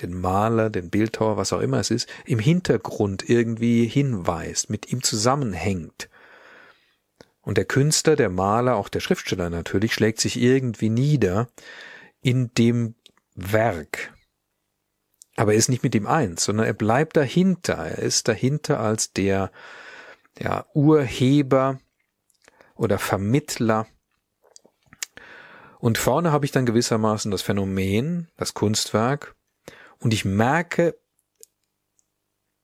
den 0.00 0.20
Maler, 0.20 0.70
den 0.70 0.90
Bildhauer, 0.90 1.36
was 1.36 1.52
auch 1.52 1.60
immer 1.60 1.78
es 1.78 1.92
ist, 1.92 2.08
im 2.26 2.40
Hintergrund 2.40 3.30
irgendwie 3.30 3.86
hinweist, 3.86 4.70
mit 4.70 4.90
ihm 4.90 5.04
zusammenhängt, 5.04 6.08
und 7.42 7.56
der 7.56 7.64
Künstler, 7.64 8.16
der 8.16 8.28
Maler, 8.28 8.74
auch 8.74 8.88
der 8.88 9.00
Schriftsteller 9.00 9.50
natürlich, 9.50 9.94
schlägt 9.94 10.20
sich 10.20 10.36
irgendwie 10.36 10.90
nieder 10.90 11.48
in 12.20 12.52
dem 12.54 12.96
Werk. 13.36 14.12
Aber 15.36 15.52
er 15.52 15.58
ist 15.58 15.68
nicht 15.68 15.84
mit 15.84 15.94
ihm 15.94 16.06
eins, 16.06 16.44
sondern 16.44 16.66
er 16.66 16.74
bleibt 16.74 17.16
dahinter. 17.16 17.76
Er 17.76 17.98
ist 17.98 18.28
dahinter 18.28 18.80
als 18.80 19.12
der, 19.12 19.50
der 20.38 20.66
Urheber 20.74 21.80
oder 22.74 22.98
Vermittler. 22.98 23.86
Und 25.78 25.98
vorne 25.98 26.32
habe 26.32 26.44
ich 26.44 26.52
dann 26.52 26.66
gewissermaßen 26.66 27.30
das 27.30 27.42
Phänomen, 27.42 28.30
das 28.36 28.54
Kunstwerk. 28.54 29.34
Und 29.98 30.12
ich 30.14 30.24
merke, 30.24 30.98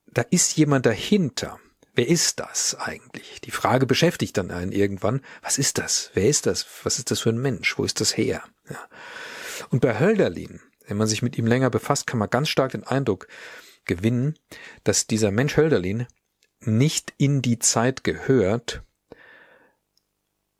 da 0.06 0.23
ist 0.23 0.56
jemand 0.56 0.87
dahinter 0.87 1.58
wer 1.96 2.06
ist 2.06 2.38
das 2.38 2.76
eigentlich? 2.78 3.40
Die 3.40 3.50
Frage 3.50 3.87
beschäftigt 3.87 4.37
dann 4.37 4.50
einen 4.50 4.70
irgendwann, 4.70 5.23
was 5.42 5.58
ist 5.58 5.78
das? 5.78 6.11
Wer 6.14 6.28
ist 6.28 6.46
das? 6.46 6.66
Was 6.85 6.99
ist 6.99 7.11
das 7.11 7.20
für 7.20 7.30
ein 7.30 7.40
Mensch? 7.40 7.76
Wo 7.78 7.85
ist 7.85 8.00
das 8.00 8.16
her? 8.16 8.42
Ja. 8.70 8.78
Und 9.70 9.80
bei 9.80 9.99
Hölderlin, 9.99 10.61
wenn 10.87 10.99
man 10.99 11.08
sich 11.08 11.23
mit 11.23 11.37
ihm 11.38 11.46
länger 11.46 11.70
befasst, 11.70 12.06
kann 12.06 12.18
man 12.18 12.30
ganz 12.30 12.49
stark 12.50 12.73
den 12.73 12.85
Eindruck 12.85 13.26
gewinnen, 13.87 14.38
dass 14.85 15.06
dieser 15.06 15.30
Mensch 15.30 15.56
Hölderlin 15.56 16.06
nicht 16.60 17.14
in 17.18 17.42
die 17.42 17.58
Zeit 17.58 18.04
gehört, 18.04 18.82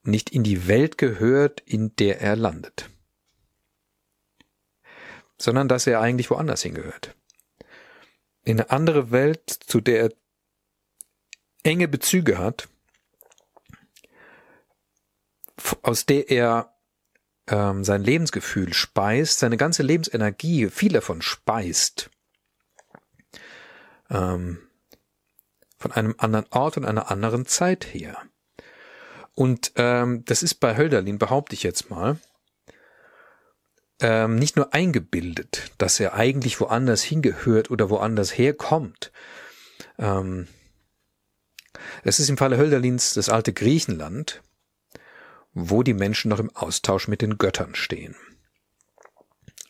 nicht 0.03 0.31
in 0.31 0.43
die 0.43 0.69
Welt 0.69 0.99
gehört, 0.99 1.61
in 1.61 1.95
der 1.97 2.21
er 2.21 2.37
landet, 2.37 2.89
sondern 5.39 5.69
dass 5.69 5.87
er 5.87 6.01
eigentlich 6.01 6.31
woanders 6.31 6.63
hingehört. 6.63 7.15
In 8.45 8.61
eine 8.61 8.71
andere 8.71 9.11
Welt, 9.11 9.51
zu 9.51 9.81
der 9.81 10.01
er 10.01 10.13
enge 11.65 11.89
Bezüge 11.89 12.39
hat, 12.39 12.69
aus 15.83 16.07
der 16.07 16.31
er 16.31 16.77
ähm, 17.49 17.85
sein 17.85 18.03
Lebensgefühl 18.03 18.73
speist, 18.73 19.41
seine 19.41 19.57
ganze 19.57 19.83
Lebensenergie, 19.83 20.69
viel 20.71 20.93
davon 20.93 21.23
speist, 21.23 22.11
ähm, 24.11 24.66
von 25.87 25.93
einem 25.93 26.15
anderen 26.19 26.47
Ort 26.51 26.77
und 26.77 26.85
einer 26.85 27.11
anderen 27.13 27.47
Zeit 27.47 27.85
her. 27.85 28.19
Und 29.35 29.73
ähm, 29.77 30.25
das 30.25 30.43
ist 30.43 30.55
bei 30.57 30.77
Hölderlin, 30.77 31.19
behaupte 31.19 31.55
ich 31.55 31.63
jetzt 31.63 31.91
mal, 31.91 32.19
ähm, 34.01 34.37
nicht 34.37 34.57
nur 34.57 34.75
eingebildet, 34.75 35.71
dass 35.79 36.01
er 36.01 36.15
eigentlich 36.15 36.61
woanders 36.61 37.03
hingehört 37.03 37.71
oder 37.71 37.89
woanders 37.89 38.37
herkommt. 38.37 39.13
Ähm, 39.99 40.49
es 42.03 42.19
ist 42.19 42.31
im 42.31 42.37
Falle 42.37 42.59
Hölderlins 42.59 43.15
das 43.15 43.29
alte 43.29 43.53
Griechenland, 43.53 44.43
wo 45.53 45.85
die 45.85 45.95
Menschen 45.95 46.31
noch 46.31 46.41
im 46.41 46.55
Austausch 46.55 47.07
mit 47.07 47.23
den 47.23 47.39
Göttern 47.39 47.77
stehen. 47.77 48.17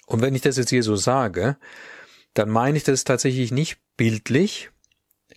Und 0.06 0.22
wenn 0.22 0.34
ich 0.34 0.42
das 0.42 0.56
jetzt 0.56 0.70
hier 0.70 0.82
so 0.82 0.96
sage, 0.96 1.58
dann 2.32 2.48
meine 2.48 2.78
ich 2.78 2.84
das 2.84 3.04
tatsächlich 3.04 3.52
nicht 3.52 3.78
bildlich, 3.96 4.70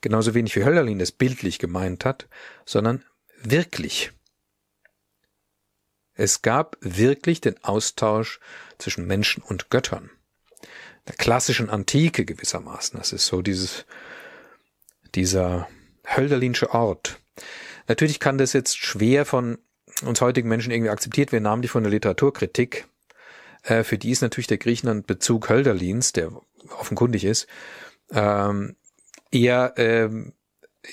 genauso 0.01 0.33
wenig 0.33 0.55
wie 0.55 0.63
Hölderlin 0.63 0.99
es 0.99 1.11
bildlich 1.11 1.59
gemeint 1.59 2.05
hat, 2.05 2.27
sondern 2.65 3.03
wirklich. 3.41 4.11
Es 6.13 6.41
gab 6.41 6.77
wirklich 6.81 7.39
den 7.39 7.63
Austausch 7.63 8.39
zwischen 8.77 9.07
Menschen 9.07 9.41
und 9.41 9.69
Göttern. 9.69 10.09
Der 11.07 11.15
klassischen 11.15 11.69
Antike 11.69 12.25
gewissermaßen. 12.25 12.99
Das 12.99 13.13
ist 13.13 13.25
so 13.25 13.41
dieses, 13.41 13.85
dieser 15.15 15.69
Hölderlinsche 16.05 16.71
Ort. 16.71 17.19
Natürlich 17.87 18.19
kann 18.19 18.37
das 18.37 18.53
jetzt 18.53 18.77
schwer 18.77 19.25
von 19.25 19.57
uns 20.03 20.21
heutigen 20.21 20.49
Menschen 20.49 20.71
irgendwie 20.71 20.91
akzeptiert 20.91 21.31
werden, 21.31 21.43
namentlich 21.43 21.71
von 21.71 21.83
der 21.83 21.91
Literaturkritik. 21.91 22.87
Äh, 23.63 23.83
für 23.83 23.97
die 23.97 24.11
ist 24.11 24.21
natürlich 24.21 24.47
der 24.47 24.57
Griechenland-Bezug 24.57 25.49
Hölderlins, 25.49 26.13
der 26.13 26.31
offenkundig 26.79 27.23
ist, 27.25 27.47
ähm, 28.11 28.75
eher 29.31 29.73
ähm, 29.77 30.33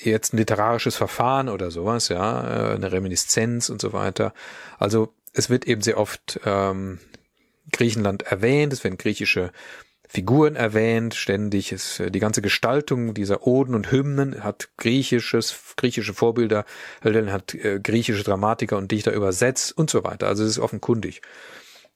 jetzt 0.03 0.33
ein 0.33 0.37
literarisches 0.37 0.95
Verfahren 0.95 1.49
oder 1.49 1.71
sowas, 1.71 2.09
ja, 2.09 2.71
äh, 2.71 2.75
eine 2.75 2.91
Reminiszenz 2.91 3.69
und 3.69 3.81
so 3.81 3.93
weiter. 3.93 4.33
Also 4.77 5.13
es 5.33 5.49
wird 5.49 5.65
eben 5.65 5.81
sehr 5.81 5.97
oft 5.97 6.39
ähm, 6.45 6.99
Griechenland 7.71 8.23
erwähnt, 8.23 8.73
es 8.73 8.83
werden 8.83 8.97
griechische 8.97 9.51
Figuren 10.09 10.55
erwähnt, 10.55 11.15
ständig 11.15 11.71
ist 11.73 11.99
äh, 11.99 12.11
die 12.11 12.19
ganze 12.19 12.41
Gestaltung 12.41 13.13
dieser 13.13 13.45
Oden 13.45 13.75
und 13.75 13.91
Hymnen 13.91 14.43
hat 14.43 14.69
griechisches, 14.77 15.55
griechische 15.75 16.13
Vorbilder, 16.13 16.65
hat 17.03 17.53
äh, 17.53 17.79
griechische 17.81 18.23
Dramatiker 18.23 18.77
und 18.77 18.91
Dichter 18.91 19.11
übersetzt 19.11 19.77
und 19.77 19.89
so 19.89 20.03
weiter. 20.03 20.27
Also 20.27 20.43
es 20.43 20.51
ist 20.51 20.59
offenkundig. 20.59 21.21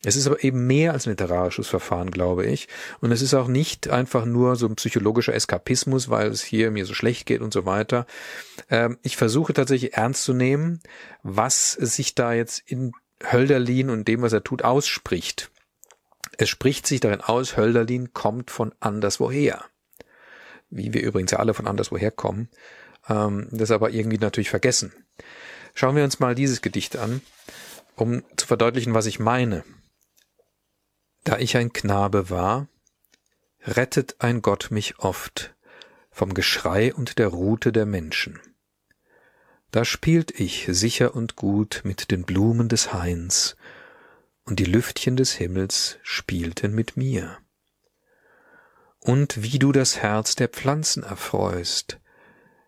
Es 0.03 0.15
ist 0.15 0.25
aber 0.25 0.43
eben 0.43 0.65
mehr 0.65 0.93
als 0.93 1.05
ein 1.05 1.11
literarisches 1.11 1.67
Verfahren, 1.67 2.09
glaube 2.09 2.45
ich. 2.45 2.67
Und 3.01 3.11
es 3.11 3.21
ist 3.21 3.35
auch 3.35 3.47
nicht 3.47 3.89
einfach 3.89 4.25
nur 4.25 4.55
so 4.55 4.65
ein 4.65 4.75
psychologischer 4.75 5.33
Eskapismus, 5.33 6.09
weil 6.09 6.29
es 6.29 6.41
hier 6.41 6.71
mir 6.71 6.85
so 6.85 6.95
schlecht 6.95 7.27
geht 7.27 7.41
und 7.41 7.53
so 7.53 7.65
weiter. 7.65 8.07
Ähm, 8.69 8.97
ich 9.03 9.15
versuche 9.15 9.53
tatsächlich 9.53 9.93
ernst 9.93 10.23
zu 10.23 10.33
nehmen, 10.33 10.79
was 11.21 11.73
sich 11.73 12.15
da 12.15 12.33
jetzt 12.33 12.63
in 12.65 12.93
Hölderlin 13.31 13.91
und 13.91 14.07
dem, 14.07 14.23
was 14.23 14.33
er 14.33 14.43
tut, 14.43 14.63
ausspricht. 14.63 15.51
Es 16.37 16.49
spricht 16.49 16.87
sich 16.87 16.99
darin 16.99 17.21
aus, 17.21 17.55
Hölderlin 17.55 18.13
kommt 18.13 18.49
von 18.49 18.73
anderswoher. 18.79 19.65
Wie 20.71 20.93
wir 20.93 21.03
übrigens 21.03 21.29
ja 21.29 21.37
alle 21.37 21.53
von 21.53 21.67
anderswoher 21.67 22.09
kommen. 22.09 22.49
Ähm, 23.07 23.49
das 23.51 23.69
aber 23.69 23.91
irgendwie 23.91 24.17
natürlich 24.17 24.49
vergessen. 24.49 24.93
Schauen 25.75 25.95
wir 25.95 26.03
uns 26.03 26.19
mal 26.19 26.33
dieses 26.33 26.61
Gedicht 26.61 26.97
an, 26.97 27.21
um 27.95 28.23
zu 28.35 28.47
verdeutlichen, 28.47 28.95
was 28.95 29.05
ich 29.05 29.19
meine. 29.19 29.63
Da 31.23 31.37
ich 31.37 31.55
ein 31.57 31.71
Knabe 31.71 32.29
war, 32.29 32.67
rettet 33.63 34.15
ein 34.19 34.41
Gott 34.41 34.71
mich 34.71 34.99
oft 34.99 35.55
vom 36.09 36.33
Geschrei 36.33 36.93
und 36.93 37.19
der 37.19 37.27
Rute 37.27 37.71
der 37.71 37.85
Menschen. 37.85 38.39
Da 39.71 39.85
spielt 39.85 40.39
ich 40.39 40.67
sicher 40.69 41.15
und 41.15 41.35
gut 41.35 41.81
mit 41.83 42.11
den 42.11 42.23
Blumen 42.23 42.67
des 42.69 42.91
Hains, 42.91 43.55
und 44.43 44.59
die 44.59 44.65
Lüftchen 44.65 45.15
des 45.15 45.33
Himmels 45.33 45.99
spielten 46.01 46.73
mit 46.73 46.97
mir. 46.97 47.37
Und 48.99 49.41
wie 49.43 49.59
du 49.59 49.71
das 49.71 49.97
Herz 49.97 50.35
der 50.35 50.49
Pflanzen 50.49 51.03
erfreust, 51.03 51.99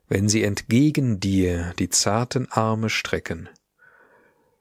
wenn 0.08 0.30
sie 0.30 0.44
entgegen 0.44 1.20
dir 1.20 1.74
die 1.80 1.90
zarten 1.90 2.52
Arme 2.52 2.90
strecken, 2.90 3.50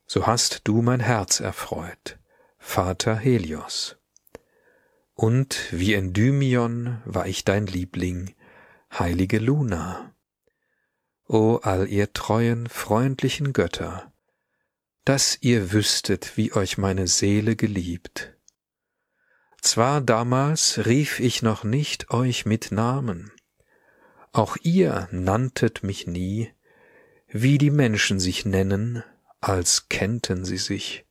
so 0.06 0.26
hast 0.26 0.62
du 0.64 0.82
mein 0.82 1.00
Herz 1.00 1.40
erfreut, 1.40 2.18
Vater 2.64 3.16
Helios. 3.16 3.98
Und 5.12 5.66
wie 5.72 5.92
Endymion 5.92 7.02
war 7.04 7.26
ich 7.26 7.44
dein 7.44 7.66
Liebling, 7.66 8.34
heilige 8.90 9.40
Luna. 9.40 10.14
O 11.28 11.56
all 11.56 11.86
ihr 11.86 12.14
treuen, 12.14 12.68
freundlichen 12.68 13.52
Götter, 13.52 14.10
dass 15.04 15.36
ihr 15.42 15.72
wüsstet, 15.72 16.38
wie 16.38 16.54
euch 16.54 16.78
meine 16.78 17.08
Seele 17.08 17.56
geliebt. 17.56 18.38
Zwar 19.60 20.00
damals 20.00 20.86
rief 20.86 21.20
ich 21.20 21.42
noch 21.42 21.64
nicht 21.64 22.10
euch 22.10 22.46
mit 22.46 22.72
Namen, 22.72 23.32
auch 24.32 24.56
ihr 24.62 25.08
nanntet 25.10 25.82
mich 25.82 26.06
nie, 26.06 26.50
wie 27.26 27.58
die 27.58 27.70
Menschen 27.70 28.18
sich 28.18 28.46
nennen, 28.46 29.04
als 29.40 29.90
kennten 29.90 30.46
sie 30.46 30.58
sich. 30.58 31.04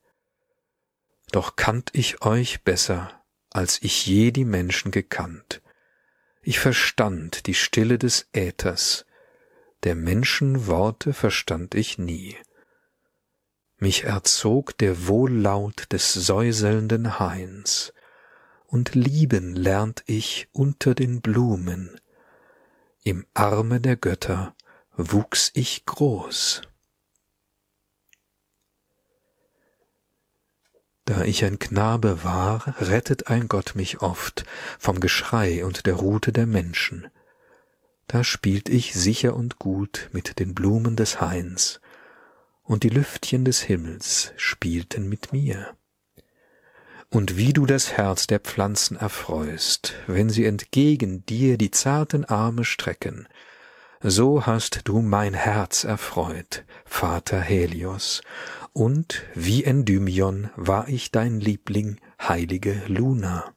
Doch 1.32 1.56
kannt 1.56 1.92
ich 1.94 2.22
euch 2.24 2.64
besser, 2.64 3.24
als 3.50 3.82
ich 3.82 4.06
je 4.06 4.32
die 4.32 4.46
Menschen 4.46 4.92
gekannt. 4.92 5.62
Ich 6.42 6.60
verstand 6.60 7.48
die 7.48 7.54
Stille 7.54 7.98
des 7.98 8.28
Äthers, 8.34 9.06
der 9.84 9.96
Menschen 9.96 10.68
Worte 10.68 11.14
verstand 11.14 11.76
ich 11.76 11.98
nie. 11.98 12.36
Mich 13.78 14.04
erzog 14.04 14.78
der 14.78 15.08
Wohllaut 15.08 15.92
des 15.92 16.14
säuselnden 16.14 17.20
Hains, 17.20 17.94
und 18.68 18.96
lieben 18.96 19.56
lernt 19.56 20.04
ich 20.06 20.48
unter 20.52 20.96
den 20.96 21.22
Blumen, 21.22 22.00
im 23.04 23.26
Arme 23.34 23.82
der 23.82 23.96
Götter 23.96 24.56
wuchs 24.96 25.52
ich 25.56 25.86
groß. 25.86 26.62
Da 31.12 31.26
ich 31.26 31.44
ein 31.44 31.60
Knabe 31.60 32.24
war, 32.24 32.74
rettet 32.80 33.28
ein 33.28 33.50
Gott 33.50 33.76
mich 33.76 34.02
oft 34.02 34.46
vom 34.80 35.02
Geschrei 35.02 35.66
und 35.66 35.86
der 35.86 35.96
Rute 35.96 36.32
der 36.32 36.46
Menschen, 36.46 37.10
da 38.08 38.24
spielt 38.24 38.70
ich 38.70 38.94
sicher 38.94 39.36
und 39.36 39.60
gut 39.60 40.10
mit 40.14 40.40
den 40.40 40.56
Blumen 40.56 40.96
des 40.96 41.20
Hains, 41.20 41.82
und 42.64 42.84
die 42.84 42.90
Lüftchen 42.90 43.44
des 43.44 43.60
Himmels 43.62 44.32
spielten 44.38 45.10
mit 45.10 45.34
mir. 45.34 45.76
Und 47.10 47.36
wie 47.36 47.52
du 47.52 47.66
das 47.66 47.92
Herz 47.92 48.26
der 48.26 48.40
Pflanzen 48.40 48.96
erfreust, 48.96 49.96
wenn 50.08 50.30
sie 50.30 50.46
entgegen 50.46 51.26
dir 51.26 51.58
die 51.58 51.72
zarten 51.72 52.24
Arme 52.24 52.64
strecken, 52.64 53.28
so 54.02 54.46
hast 54.46 54.88
du 54.88 55.02
mein 55.02 55.34
Herz 55.34 55.84
erfreut, 55.84 56.64
Vater 56.86 57.42
Helios, 57.42 58.22
und 58.74 59.24
wie 59.36 59.64
Endymion 59.64 60.50
war 60.56 60.88
ich 60.88 61.12
dein 61.12 61.40
Liebling, 61.40 62.00
heilige 62.20 62.82
Luna. 62.88 63.54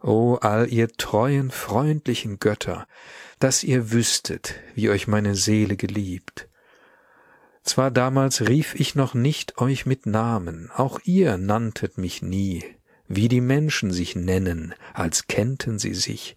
O 0.00 0.34
all 0.40 0.72
ihr 0.72 0.88
treuen, 0.88 1.50
freundlichen 1.50 2.38
Götter, 2.38 2.86
dass 3.38 3.62
ihr 3.62 3.92
wüsstet, 3.92 4.54
wie 4.74 4.90
euch 4.90 5.06
meine 5.06 5.34
Seele 5.34 5.76
geliebt. 5.76 6.48
Zwar 7.62 7.92
damals 7.92 8.48
rief 8.48 8.74
ich 8.74 8.96
noch 8.96 9.14
nicht 9.14 9.58
euch 9.58 9.86
mit 9.86 10.06
Namen, 10.06 10.70
auch 10.74 10.98
ihr 11.04 11.38
nanntet 11.38 11.98
mich 11.98 12.20
nie, 12.22 12.64
wie 13.06 13.28
die 13.28 13.40
Menschen 13.40 13.92
sich 13.92 14.16
nennen, 14.16 14.74
als 14.94 15.28
kennten 15.28 15.78
sie 15.78 15.94
sich. 15.94 16.36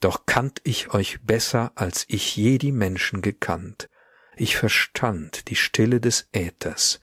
Doch 0.00 0.26
kannt 0.26 0.60
ich 0.64 0.92
euch 0.92 1.20
besser, 1.22 1.70
als 1.76 2.04
ich 2.08 2.36
je 2.36 2.58
die 2.58 2.72
Menschen 2.72 3.22
gekannt. 3.22 3.88
Ich 4.36 4.56
verstand 4.56 5.48
die 5.48 5.56
Stille 5.56 6.00
des 6.00 6.28
Äthers, 6.32 7.00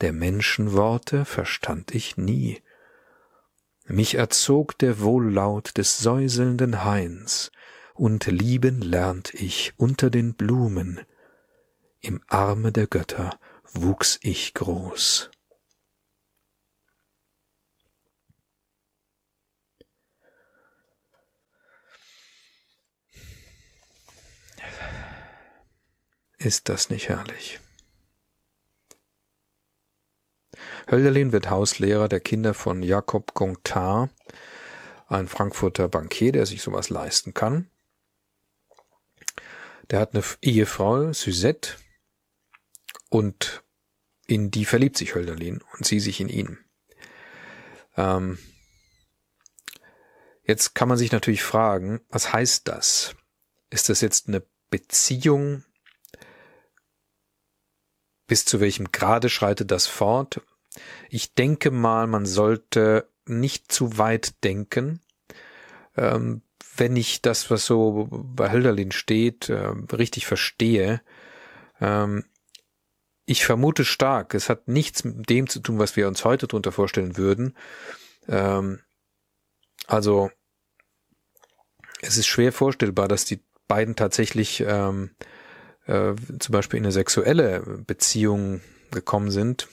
der 0.00 0.12
Menschen 0.12 0.72
Worte 0.72 1.24
verstand 1.24 1.94
ich 1.94 2.16
nie. 2.16 2.62
Mich 3.86 4.14
erzog 4.14 4.78
der 4.78 5.00
Wohllaut 5.00 5.76
des 5.76 5.98
säuselnden 5.98 6.84
Hains, 6.84 7.52
und 7.94 8.26
lieben 8.26 8.80
lernt 8.80 9.34
ich 9.34 9.74
unter 9.76 10.08
den 10.08 10.34
Blumen, 10.34 11.00
im 12.00 12.20
Arme 12.26 12.72
der 12.72 12.86
Götter 12.86 13.38
wuchs 13.74 14.18
ich 14.22 14.54
groß. 14.54 15.30
Ist 26.42 26.68
das 26.68 26.90
nicht 26.90 27.08
herrlich? 27.08 27.60
Hölderlin 30.90 31.30
wird 31.30 31.50
Hauslehrer 31.50 32.08
der 32.08 32.18
Kinder 32.18 32.52
von 32.52 32.82
Jakob 32.82 33.32
Gontard, 33.34 34.10
ein 35.06 35.28
Frankfurter 35.28 35.88
Bankier, 35.88 36.32
der 36.32 36.46
sich 36.46 36.62
sowas 36.62 36.90
leisten 36.90 37.32
kann. 37.32 37.70
Der 39.90 40.00
hat 40.00 40.14
eine 40.14 40.24
Ehefrau, 40.40 41.12
Suzette, 41.12 41.76
und 43.08 43.62
in 44.26 44.50
die 44.50 44.64
verliebt 44.64 44.96
sich 44.96 45.14
Hölderlin 45.14 45.62
und 45.74 45.86
sie 45.86 46.00
sich 46.00 46.18
in 46.20 46.28
ihn. 46.28 46.58
Ähm, 47.96 48.38
jetzt 50.42 50.74
kann 50.74 50.88
man 50.88 50.98
sich 50.98 51.12
natürlich 51.12 51.44
fragen, 51.44 52.00
was 52.08 52.32
heißt 52.32 52.66
das? 52.66 53.14
Ist 53.70 53.88
das 53.90 54.00
jetzt 54.00 54.26
eine 54.26 54.44
Beziehung? 54.70 55.64
Bis 58.32 58.46
zu 58.46 58.60
welchem 58.60 58.90
Grade 58.92 59.28
schreitet 59.28 59.70
das 59.70 59.86
fort? 59.86 60.40
Ich 61.10 61.34
denke 61.34 61.70
mal, 61.70 62.06
man 62.06 62.24
sollte 62.24 63.06
nicht 63.26 63.70
zu 63.70 63.98
weit 63.98 64.42
denken. 64.42 65.02
Ähm, 65.98 66.40
wenn 66.78 66.96
ich 66.96 67.20
das, 67.20 67.50
was 67.50 67.66
so 67.66 68.08
bei 68.10 68.50
Hölderlin 68.50 68.90
steht, 68.90 69.50
äh, 69.50 69.74
richtig 69.92 70.24
verstehe, 70.24 71.02
ähm, 71.78 72.24
ich 73.26 73.44
vermute 73.44 73.84
stark, 73.84 74.32
es 74.32 74.48
hat 74.48 74.66
nichts 74.66 75.04
mit 75.04 75.28
dem 75.28 75.46
zu 75.46 75.60
tun, 75.60 75.78
was 75.78 75.96
wir 75.96 76.08
uns 76.08 76.24
heute 76.24 76.46
darunter 76.46 76.72
vorstellen 76.72 77.18
würden. 77.18 77.54
Ähm, 78.28 78.80
also 79.86 80.30
es 82.00 82.16
ist 82.16 82.28
schwer 82.28 82.54
vorstellbar, 82.54 83.08
dass 83.08 83.26
die 83.26 83.42
beiden 83.68 83.94
tatsächlich 83.94 84.64
ähm, 84.66 85.10
äh, 85.86 86.14
zum 86.38 86.52
Beispiel 86.52 86.78
in 86.78 86.84
eine 86.84 86.92
sexuelle 86.92 87.60
Beziehung 87.86 88.60
gekommen 88.90 89.30
sind. 89.30 89.68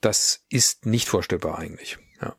Das 0.00 0.44
ist 0.48 0.86
nicht 0.86 1.08
vorstellbar 1.08 1.58
eigentlich. 1.58 1.98
Ja. 2.20 2.36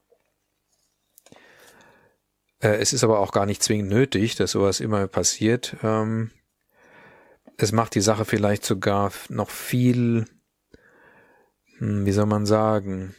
Äh, 2.60 2.78
es 2.78 2.94
ist 2.94 3.04
aber 3.04 3.20
auch 3.20 3.32
gar 3.32 3.46
nicht 3.46 3.64
zwingend 3.64 3.90
nötig, 3.90 4.36
dass 4.36 4.52
sowas 4.52 4.80
immer 4.80 5.08
passiert. 5.08 5.78
Ähm, 5.82 6.32
es 7.58 7.72
macht 7.72 7.96
die 7.96 8.02
Sache 8.02 8.26
vielleicht 8.26 8.66
sogar 8.66 9.12
noch 9.30 9.50
viel, 9.50 10.26
hm, 11.78 12.06
wie 12.06 12.12
soll 12.12 12.26
man 12.26 12.46
sagen, 12.46 13.16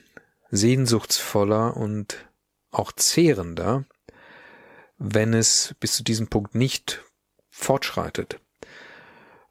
sehnsuchtsvoller 0.50 1.76
und 1.76 2.28
auch 2.70 2.92
zehrender, 2.92 3.84
wenn 4.98 5.34
es 5.34 5.74
bis 5.80 5.96
zu 5.96 6.04
diesem 6.04 6.28
Punkt 6.28 6.54
nicht 6.54 7.04
fortschreitet. 7.50 8.40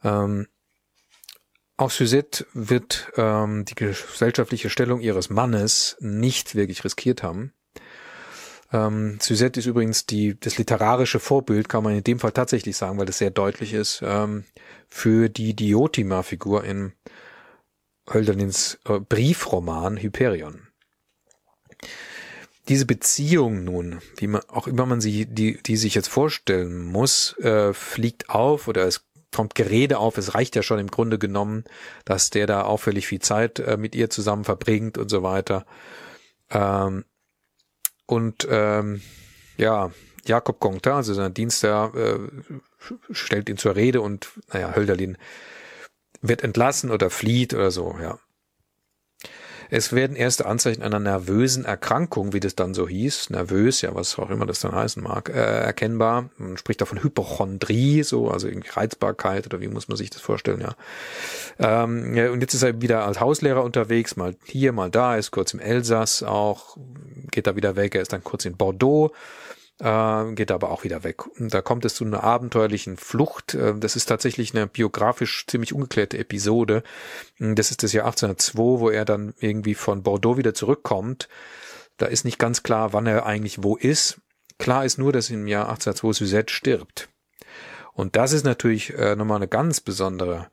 Ähm, 0.04 0.48
auch 1.76 1.92
Suzette 1.92 2.46
wird 2.54 3.12
ähm, 3.18 3.66
die 3.66 3.76
gesellschaftliche 3.76 4.70
Stellung 4.70 5.02
ihres 5.02 5.30
Mannes 5.30 5.98
nicht 6.00 6.56
wirklich 6.56 6.84
riskiert 6.84 7.24
haben. 7.24 7.54
Ähm, 8.72 9.20
Suzette 9.22 9.60
ist 9.60 9.66
übrigens 9.66 10.06
die, 10.06 10.40
das 10.40 10.58
literarische 10.58 11.20
Vorbild, 11.20 11.70
kann 11.70 11.84
man 11.84 11.96
in 11.96 12.04
dem 12.04 12.20
Fall 12.20 12.32
tatsächlich 12.32 12.78
sagen, 12.78 12.98
weil 12.98 13.06
das 13.06 13.20
sehr 13.20 13.32
deutlich 13.32 13.74
ist, 13.74 14.02
ähm, 14.04 14.46
für 14.88 15.30
die 15.30 15.56
Diotima-Figur 15.56 16.64
in 16.64 16.94
Hölderlins 18.12 18.80
äh, 18.86 19.00
Briefroman 19.00 19.98
Hyperion. 19.98 20.68
Diese 22.70 22.86
Beziehung 22.86 23.64
nun, 23.64 24.00
wie 24.18 24.28
man 24.28 24.42
auch 24.48 24.68
immer 24.68 24.86
man 24.86 25.02
sie, 25.02 25.26
die, 25.26 25.62
die 25.62 25.76
sich 25.78 25.96
jetzt 25.96 26.08
vorstellen 26.08 26.86
muss, 26.86 27.38
äh, 27.40 27.74
fliegt 27.74 28.30
auf 28.30 28.68
oder 28.68 28.88
es 28.88 29.06
kommt 29.34 29.56
Gerede 29.56 29.98
auf. 29.98 30.18
Es 30.18 30.36
reicht 30.36 30.56
ja 30.56 30.64
schon 30.64 30.80
im 30.80 30.90
Grunde 30.90 31.20
genommen, 31.20 31.66
dass 32.06 32.30
der 32.30 32.48
da 32.48 32.62
auffällig 32.62 33.08
viel 33.08 33.20
Zeit 33.20 33.60
äh, 33.60 33.78
mit 33.78 33.96
ihr 33.96 34.10
zusammen 34.10 34.44
verbringt 34.44 34.98
und 34.98 35.10
so 35.10 35.24
weiter. 35.24 35.66
Ähm, 36.50 37.06
und 38.06 38.48
ähm, 38.50 39.02
ja, 39.58 39.92
Jakob 40.26 40.60
Gongta, 40.60 40.98
also 40.98 41.14
sein 41.14 41.34
Dienstherr, 41.34 41.92
äh, 41.96 42.20
stellt 43.12 43.50
ihn 43.50 43.58
zur 43.58 43.76
Rede 43.76 44.02
und 44.02 44.30
naja, 44.52 44.76
Hölderlin 44.76 45.18
wird 46.22 46.44
entlassen 46.44 46.92
oder 46.92 47.10
flieht 47.10 47.54
oder 47.54 47.72
so, 47.72 47.98
ja. 48.02 48.18
Es 49.76 49.92
werden 49.92 50.16
erste 50.16 50.46
Anzeichen 50.46 50.84
einer 50.84 51.00
nervösen 51.00 51.66
Erkrankung, 51.66 52.32
wie 52.32 52.40
das 52.40 52.54
dann 52.54 52.76
so 52.76 52.88
hieß, 52.88 53.32
nervös, 53.32 53.82
ja, 53.82 53.96
was 53.96 54.20
auch 54.20 54.30
immer 54.30 54.46
das 54.46 54.60
dann 54.60 54.72
heißen 54.72 55.02
mag, 55.02 55.30
äh, 55.30 55.64
erkennbar. 55.64 56.30
Man 56.38 56.58
spricht 56.58 56.80
da 56.80 56.86
von 56.86 57.02
Hypochondrie, 57.02 58.04
so, 58.04 58.30
also 58.30 58.48
irgendwie 58.48 58.70
Reizbarkeit 58.70 59.48
oder 59.48 59.62
wie 59.62 59.68
muss 59.68 59.88
man 59.88 59.98
sich 59.98 60.12
das 60.12 60.22
vorstellen, 60.22 60.62
ja. 60.62 60.76
Ähm, 61.58 62.16
ja 62.16 62.30
und 62.30 62.42
jetzt 62.42 62.54
ist 62.54 62.62
er 62.62 62.84
wieder 62.84 63.04
als 63.04 63.20
Hauslehrer 63.20 63.64
unterwegs, 63.64 64.16
mal 64.16 64.36
hier, 64.46 64.74
mal 64.74 64.92
da, 64.92 65.16
ist 65.16 65.32
kurz 65.32 65.56
im 65.56 65.60
Elsass 65.60 66.22
auch, 66.22 66.78
geht 67.32 67.48
da 67.48 67.56
wieder 67.56 67.76
weg, 67.76 67.96
er 67.96 68.04
ist 68.04 68.14
dann 68.14 68.24
kurz 68.24 68.46
in 68.46 68.56
Bordeaux 68.56 69.12
äh, 69.84 70.34
geht 70.34 70.52
aber 70.52 70.72
auch 70.72 70.86
wieder 70.86 71.04
weg. 71.04 71.28
Und 71.38 71.54
da 71.54 71.62
kommt 71.62 71.84
es 71.84 71.96
zu 71.96 72.06
einer 72.06 72.24
abenteuerlichen 72.24 72.96
Flucht. 72.96 73.54
Äh, 73.54 73.76
das 73.78 73.96
ist 73.96 74.06
tatsächlich 74.06 74.56
eine 74.56 74.68
biografisch 74.68 75.46
ziemlich 75.48 75.74
ungeklärte 75.74 76.18
Episode. 76.18 76.84
Das 77.38 77.70
ist 77.70 77.84
das 77.84 77.92
Jahr 77.92 78.06
1802, 78.06 78.80
wo 78.80 78.90
er 78.90 79.04
dann 79.04 79.34
irgendwie 79.40 79.76
von 79.76 80.04
Bordeaux 80.04 80.38
wieder 80.38 80.54
zurückkommt. 80.54 81.28
Da 81.98 82.06
ist 82.06 82.24
nicht 82.24 82.40
ganz 82.40 82.64
klar, 82.64 82.94
wann 82.94 83.06
er 83.06 83.26
eigentlich 83.26 83.62
wo 83.62 83.76
ist. 83.76 84.22
Klar 84.58 84.86
ist 84.86 84.98
nur, 84.98 85.12
dass 85.12 85.30
im 85.30 85.48
Jahr 85.48 85.68
1802 85.68 86.14
Suzette 86.14 86.54
stirbt. 86.54 87.10
Und 87.92 88.16
das 88.16 88.32
ist 88.32 88.46
natürlich 88.46 88.94
äh, 88.94 89.16
nochmal 89.16 89.38
eine 89.38 89.48
ganz 89.50 89.82
besondere, 89.82 90.48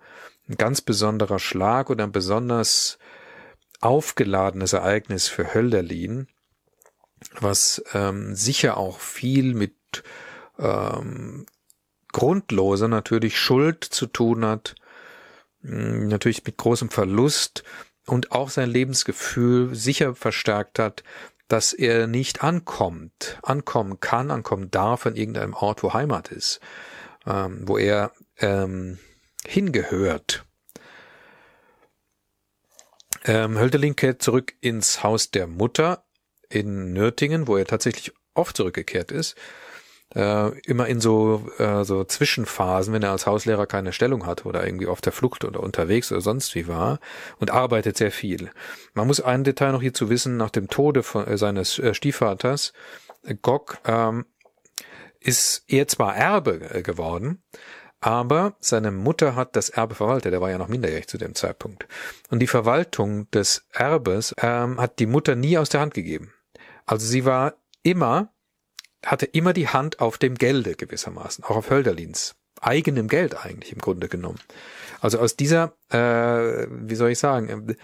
ein 0.49 0.57
ganz 0.57 0.81
besonderer 0.81 1.39
Schlag 1.39 1.89
oder 1.89 2.05
ein 2.05 2.13
besonders 2.13 2.99
aufgeladenes 3.81 4.73
Ereignis 4.73 5.29
für 5.29 5.55
Hölderlin 5.55 6.27
was 7.41 7.83
ähm, 7.93 8.35
sicher 8.35 8.77
auch 8.77 9.01
viel 9.01 9.55
mit 9.55 10.03
ähm, 10.59 11.47
grundloser 12.13 12.89
natürlich 12.89 13.39
Schuld 13.39 13.85
zu 13.85 14.07
tun 14.07 14.45
hat, 14.45 14.75
hm, 15.63 16.09
natürlich 16.09 16.45
mit 16.45 16.57
großem 16.57 16.91
Verlust 16.91 17.65
und 18.07 18.33
auch 18.33 18.51
sein 18.51 18.71
Lebensgefühl 18.71 19.75
sicher 19.75 20.15
verstärkt 20.15 20.79
hat, 20.79 21.05
dass 21.49 21.73
er 21.73 22.07
nicht 22.07 22.43
ankommt, 22.45 23.39
ankommen 23.43 24.01
kann, 24.01 24.31
ankommen 24.31 24.71
darf 24.71 25.07
an 25.07 25.17
irgendeinem 25.17 25.55
Ort, 25.55 25.83
wo 25.83 25.93
Heimat 25.93 26.31
ist, 26.31 26.61
ähm, 27.27 27.63
wo 27.67 27.77
er 27.77 28.13
ähm, 28.39 28.99
hingehört. 29.45 30.45
Ähm, 33.25 33.59
Hölderlin 33.59 33.97
kehrt 33.97 34.23
zurück 34.23 34.55
ins 34.61 35.03
Haus 35.03 35.31
der 35.31 35.47
Mutter, 35.47 36.05
in 36.51 36.93
Nürtingen, 36.93 37.47
wo 37.47 37.57
er 37.57 37.65
tatsächlich 37.65 38.13
oft 38.35 38.57
zurückgekehrt 38.57 39.11
ist, 39.11 39.37
äh, 40.15 40.59
immer 40.63 40.87
in 40.87 41.01
so, 41.01 41.49
äh, 41.59 41.85
so 41.85 42.05
Zwischenphasen, 42.05 42.93
wenn 42.93 43.03
er 43.03 43.13
als 43.13 43.27
Hauslehrer 43.27 43.67
keine 43.67 43.93
Stellung 43.93 44.27
hat 44.27 44.45
oder 44.45 44.65
irgendwie 44.65 44.89
auf 44.89 45.01
der 45.01 45.13
Flucht 45.13 45.45
oder 45.45 45.61
unterwegs 45.61 46.11
oder 46.11 46.21
sonst 46.21 46.55
wie 46.55 46.67
war 46.67 46.99
und 47.39 47.51
arbeitet 47.51 47.97
sehr 47.97 48.11
viel. 48.11 48.51
Man 48.93 49.07
muss 49.07 49.21
ein 49.21 49.45
Detail 49.45 49.73
noch 49.73 49.83
hierzu 49.83 50.11
wissen, 50.11 50.37
nach 50.37 50.51
dem 50.51 50.69
Tode 50.69 51.03
von, 51.03 51.27
äh, 51.27 51.39
seines 51.39 51.79
äh, 51.79 51.95
Stiefvaters, 51.95 52.73
äh, 53.25 53.35
Gog, 53.41 53.79
ähm, 53.87 54.27
ist 55.21 55.65
er 55.69 55.87
zwar 55.87 56.17
Erbe 56.17 56.61
äh, 56.71 56.83
geworden, 56.83 57.43
aber 58.01 58.57
seine 58.61 58.91
Mutter 58.91 59.37
hat 59.37 59.55
das 59.55 59.69
Erbe 59.69 59.95
verwaltet. 59.95 60.33
Er 60.33 60.41
war 60.41 60.51
ja 60.51 60.59
noch 60.59 60.69
minderjährig 60.69 61.07
zu 61.07 61.19
dem 61.19 61.35
Zeitpunkt. 61.35 61.87
Und 62.31 62.39
die 62.41 62.47
Verwaltung 62.47 63.31
des 63.31 63.67
Erbes 63.73 64.35
ähm, 64.41 64.81
hat 64.81 64.99
die 64.99 65.07
Mutter 65.07 65.37
nie 65.37 65.59
aus 65.59 65.69
der 65.69 65.81
Hand 65.81 65.93
gegeben. 65.93 66.33
Also 66.91 67.07
sie 67.07 67.25
war 67.25 67.55
immer, 67.85 68.35
hatte 69.07 69.25
immer 69.25 69.53
die 69.53 69.69
Hand 69.69 70.01
auf 70.01 70.19
dem 70.19 70.35
Gelde 70.35 70.75
gewissermaßen, 70.75 71.45
auch 71.45 71.55
auf 71.55 71.71
Hölderlins 71.71 72.35
eigenem 72.61 73.07
Geld 73.07 73.37
eigentlich 73.37 73.73
im 73.73 73.79
Grunde 73.79 74.09
genommen. 74.09 74.41
Also 75.01 75.21
aus 75.21 75.37
dieser, 75.37 75.77
äh, 75.91 76.67
wie 76.69 76.97
soll 76.97 77.11
ich 77.11 77.21
sagen, 77.21 77.77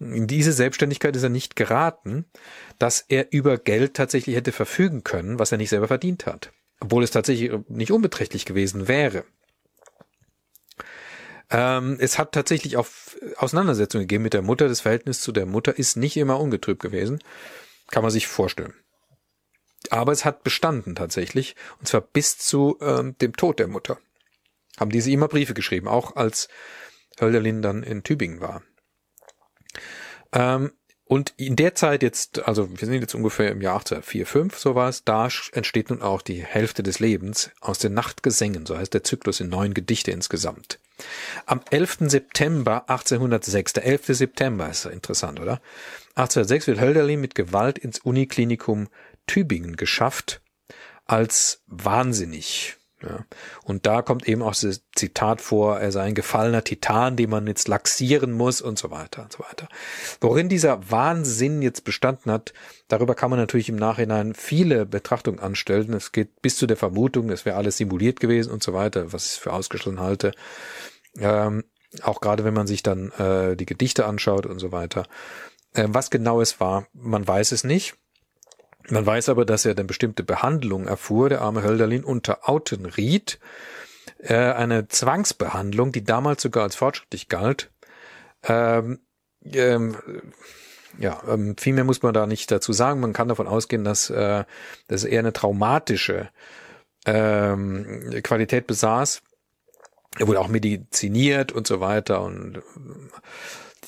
in 0.00 0.26
diese 0.26 0.52
Selbstständigkeit 0.52 1.14
ist 1.14 1.22
er 1.22 1.28
nicht 1.28 1.54
geraten, 1.54 2.24
dass 2.80 3.04
er 3.06 3.32
über 3.32 3.56
Geld 3.56 3.94
tatsächlich 3.94 4.34
hätte 4.34 4.50
verfügen 4.50 5.04
können, 5.04 5.38
was 5.38 5.52
er 5.52 5.58
nicht 5.58 5.70
selber 5.70 5.86
verdient 5.86 6.26
hat. 6.26 6.50
obwohl 6.80 7.04
es 7.04 7.12
tatsächlich 7.12 7.52
nicht 7.68 7.92
unbeträchtlich 7.92 8.46
gewesen 8.46 8.88
wäre. 8.88 9.24
Ähm, 11.50 11.98
es 12.00 12.18
hat 12.18 12.32
tatsächlich 12.32 12.76
auch 12.78 12.88
Auseinandersetzungen 13.36 14.08
gegeben 14.08 14.24
mit 14.24 14.34
der 14.34 14.42
Mutter. 14.42 14.66
Das 14.66 14.80
Verhältnis 14.80 15.20
zu 15.20 15.30
der 15.30 15.46
Mutter 15.46 15.78
ist 15.78 15.96
nicht 15.96 16.16
immer 16.16 16.40
ungetrübt 16.40 16.82
gewesen. 16.82 17.20
Kann 17.90 18.02
man 18.02 18.10
sich 18.10 18.26
vorstellen. 18.26 18.74
Aber 19.90 20.12
es 20.12 20.24
hat 20.24 20.44
bestanden 20.44 20.94
tatsächlich, 20.94 21.56
und 21.78 21.88
zwar 21.88 22.02
bis 22.02 22.38
zu 22.38 22.78
ähm, 22.80 23.16
dem 23.18 23.34
Tod 23.34 23.58
der 23.58 23.68
Mutter. 23.68 23.98
Haben 24.78 24.90
diese 24.90 25.10
immer 25.10 25.28
Briefe 25.28 25.54
geschrieben, 25.54 25.88
auch 25.88 26.16
als 26.16 26.48
Hölderlin 27.20 27.62
dann 27.62 27.82
in 27.82 28.02
Tübingen 28.02 28.40
war. 28.40 28.62
Ähm, 30.32 30.72
und 31.04 31.34
in 31.36 31.56
der 31.56 31.74
Zeit 31.74 32.04
jetzt, 32.04 32.46
also 32.46 32.70
wir 32.70 32.86
sind 32.86 33.00
jetzt 33.00 33.16
ungefähr 33.16 33.50
im 33.50 33.60
Jahr 33.60 33.74
1804, 33.74 34.26
5, 34.26 34.58
so 34.58 34.76
war 34.76 34.88
es, 34.88 35.02
da 35.02 35.28
entsteht 35.50 35.90
nun 35.90 36.02
auch 36.02 36.22
die 36.22 36.44
Hälfte 36.44 36.84
des 36.84 37.00
Lebens 37.00 37.50
aus 37.60 37.80
den 37.80 37.94
Nachtgesängen, 37.94 38.64
so 38.64 38.78
heißt 38.78 38.94
der 38.94 39.02
Zyklus 39.02 39.40
in 39.40 39.48
neun 39.48 39.74
Gedichte 39.74 40.12
insgesamt. 40.12 40.78
Am 41.46 41.60
11. 41.70 41.98
September 42.10 42.88
1806, 42.88 43.74
der 43.74 43.84
11. 43.84 44.06
September 44.08 44.68
ist 44.68 44.86
interessant, 44.86 45.40
oder? 45.40 45.60
1806 46.14 46.66
wird 46.66 46.80
Hölderlin 46.80 47.20
mit 47.20 47.34
Gewalt 47.34 47.78
ins 47.78 47.98
Uniklinikum 47.98 48.88
Tübingen 49.26 49.76
geschafft 49.76 50.40
als 51.06 51.62
wahnsinnig. 51.66 52.76
Ja. 53.02 53.24
Und 53.64 53.86
da 53.86 54.02
kommt 54.02 54.28
eben 54.28 54.42
auch 54.42 54.54
das 54.54 54.82
Zitat 54.94 55.40
vor, 55.40 55.78
er 55.78 55.90
sei 55.90 56.02
ein 56.02 56.14
gefallener 56.14 56.62
Titan, 56.62 57.16
den 57.16 57.30
man 57.30 57.46
jetzt 57.46 57.66
laxieren 57.66 58.32
muss 58.32 58.60
und 58.60 58.78
so 58.78 58.90
weiter 58.90 59.22
und 59.22 59.32
so 59.32 59.38
weiter. 59.40 59.68
Worin 60.20 60.50
dieser 60.50 60.90
Wahnsinn 60.90 61.62
jetzt 61.62 61.84
bestanden 61.84 62.30
hat, 62.30 62.52
darüber 62.88 63.14
kann 63.14 63.30
man 63.30 63.38
natürlich 63.38 63.70
im 63.70 63.76
Nachhinein 63.76 64.34
viele 64.34 64.84
Betrachtungen 64.84 65.40
anstellen. 65.40 65.94
Es 65.94 66.12
geht 66.12 66.42
bis 66.42 66.56
zu 66.56 66.66
der 66.66 66.76
Vermutung, 66.76 67.30
es 67.30 67.46
wäre 67.46 67.56
alles 67.56 67.78
simuliert 67.78 68.20
gewesen 68.20 68.52
und 68.52 68.62
so 68.62 68.74
weiter, 68.74 69.12
was 69.12 69.34
ich 69.34 69.40
für 69.40 69.52
ausgeschlossen 69.52 70.00
halte. 70.00 70.32
Ähm, 71.18 71.64
auch 72.02 72.20
gerade 72.20 72.44
wenn 72.44 72.54
man 72.54 72.66
sich 72.66 72.82
dann 72.82 73.10
äh, 73.12 73.56
die 73.56 73.66
Gedichte 73.66 74.04
anschaut 74.06 74.46
und 74.46 74.58
so 74.58 74.72
weiter. 74.72 75.06
Äh, 75.72 75.86
was 75.88 76.10
genau 76.10 76.40
es 76.40 76.60
war, 76.60 76.86
man 76.92 77.26
weiß 77.26 77.52
es 77.52 77.64
nicht. 77.64 77.94
Man 78.88 79.06
weiß 79.06 79.28
aber, 79.28 79.44
dass 79.44 79.64
er 79.64 79.72
eine 79.72 79.84
bestimmte 79.84 80.22
Behandlung 80.22 80.86
erfuhr, 80.86 81.28
der 81.28 81.42
arme 81.42 81.62
Hölderlin, 81.62 82.04
unter 82.04 82.48
Autenried, 82.48 83.38
äh, 84.18 84.34
eine 84.34 84.88
Zwangsbehandlung, 84.88 85.92
die 85.92 86.04
damals 86.04 86.42
sogar 86.42 86.64
als 86.64 86.76
fortschrittlich 86.76 87.28
galt. 87.28 87.70
Ähm, 88.42 89.00
ähm, 89.44 89.96
ja, 90.98 91.22
ähm, 91.28 91.56
viel 91.56 91.74
mehr 91.74 91.84
muss 91.84 92.02
man 92.02 92.14
da 92.14 92.26
nicht 92.26 92.50
dazu 92.50 92.72
sagen. 92.72 93.00
Man 93.00 93.12
kann 93.12 93.28
davon 93.28 93.46
ausgehen, 93.46 93.84
dass 93.84 94.10
äh, 94.10 94.44
das 94.88 95.04
eher 95.04 95.20
eine 95.20 95.32
traumatische 95.32 96.30
ähm, 97.06 98.20
Qualität 98.22 98.66
besaß. 98.66 99.22
Er 100.18 100.26
wurde 100.26 100.40
auch 100.40 100.48
mediziniert 100.48 101.52
und 101.52 101.66
so 101.66 101.80
weiter 101.80 102.22
und 102.22 102.60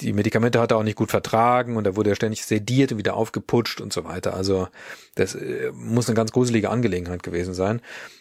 die 0.03 0.13
Medikamente 0.13 0.61
hat 0.61 0.73
er 0.73 0.77
auch 0.77 0.83
nicht 0.83 0.97
gut 0.97 1.11
vertragen 1.11 1.77
und 1.77 1.85
da 1.85 1.97
wurde 1.97 2.11
er 2.11 2.17
ständig 2.17 2.45
sediert 2.45 2.93
und 2.93 2.99
wieder 2.99 3.15
aufgeputscht 3.15 3.81
und 3.81 3.93
so 3.93 4.05
weiter. 4.05 4.35
Also 4.35 4.69
das 5.15 5.35
äh, 5.35 5.71
muss 5.75 6.09
eine 6.09 6.17
ganz 6.17 6.33
gruselige 6.33 6.71
Angelegenheit 6.71 7.23
gewesen 7.23 7.55
sein. 7.55 7.81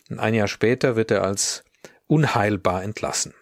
Und 0.09 0.19
ein 0.19 0.33
Jahr 0.33 0.47
später 0.47 0.95
wird 0.95 1.11
er 1.11 1.23
als 1.23 1.63
unheilbar 2.07 2.83
entlassen. 2.83 3.33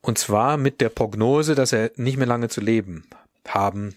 Und 0.00 0.18
zwar 0.18 0.56
mit 0.56 0.80
der 0.80 0.88
Prognose, 0.88 1.54
dass 1.54 1.72
er 1.72 1.92
nicht 1.96 2.16
mehr 2.16 2.26
lange 2.26 2.48
zu 2.48 2.60
leben 2.60 3.04
haben 3.46 3.96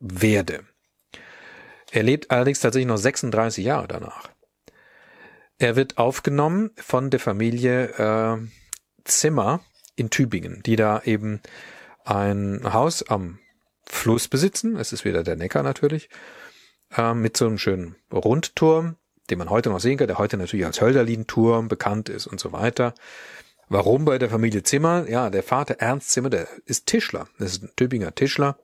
werde. 0.00 0.64
Er 1.90 2.02
lebt 2.02 2.30
allerdings 2.30 2.60
tatsächlich 2.60 2.88
noch 2.88 2.96
36 2.96 3.64
Jahre 3.64 3.86
danach. 3.86 4.30
Er 5.58 5.76
wird 5.76 5.98
aufgenommen 5.98 6.70
von 6.76 7.10
der 7.10 7.20
Familie 7.20 7.90
äh, 7.90 8.38
Zimmer 9.04 9.60
in 9.94 10.10
Tübingen, 10.10 10.62
die 10.64 10.76
da 10.76 11.02
eben 11.04 11.40
ein 12.04 12.60
Haus 12.72 13.02
am 13.02 13.38
Fluss 13.84 14.28
besitzen. 14.28 14.76
Es 14.76 14.92
ist 14.92 15.04
wieder 15.04 15.22
der 15.22 15.36
Neckar 15.36 15.62
natürlich. 15.62 16.08
Äh, 16.96 17.14
mit 17.14 17.36
so 17.36 17.46
einem 17.46 17.58
schönen 17.58 17.96
Rundturm, 18.12 18.96
den 19.30 19.38
man 19.38 19.50
heute 19.50 19.70
noch 19.70 19.80
sehen 19.80 19.98
kann, 19.98 20.08
der 20.08 20.18
heute 20.18 20.36
natürlich 20.36 20.66
als 20.66 20.80
Hölderlin-Turm 20.80 21.68
bekannt 21.68 22.08
ist 22.08 22.26
und 22.26 22.40
so 22.40 22.52
weiter. 22.52 22.94
Warum 23.68 24.04
bei 24.04 24.18
der 24.18 24.28
Familie 24.28 24.62
Zimmer? 24.62 25.08
Ja, 25.08 25.30
der 25.30 25.42
Vater 25.42 25.76
Ernst 25.78 26.10
Zimmer, 26.10 26.30
der 26.30 26.46
ist 26.66 26.86
Tischler. 26.86 27.28
Das 27.38 27.52
ist 27.52 27.62
ein 27.62 27.70
Tübinger 27.76 28.14
Tischler 28.14 28.58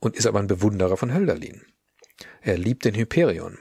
und 0.00 0.16
ist 0.16 0.26
aber 0.26 0.40
ein 0.40 0.48
Bewunderer 0.48 0.96
von 0.96 1.14
Hölderlin. 1.14 1.62
Er 2.40 2.58
liebt 2.58 2.84
den 2.84 2.94
Hyperion 2.94 3.58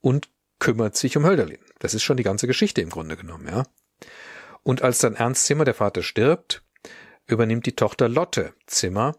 und 0.00 0.28
kümmert 0.58 0.96
sich 0.96 1.16
um 1.16 1.24
Hölderlin. 1.24 1.60
Das 1.78 1.94
ist 1.94 2.02
schon 2.02 2.16
die 2.16 2.24
ganze 2.24 2.46
Geschichte 2.46 2.80
im 2.80 2.90
Grunde 2.90 3.16
genommen, 3.16 3.46
ja. 3.46 3.64
Und 4.62 4.82
als 4.82 4.98
dann 4.98 5.14
Ernst 5.14 5.46
Zimmer, 5.46 5.64
der 5.64 5.74
Vater, 5.74 6.02
stirbt, 6.02 6.62
übernimmt 7.28 7.66
die 7.66 7.76
Tochter 7.76 8.08
Lotte 8.08 8.54
Zimmer 8.66 9.16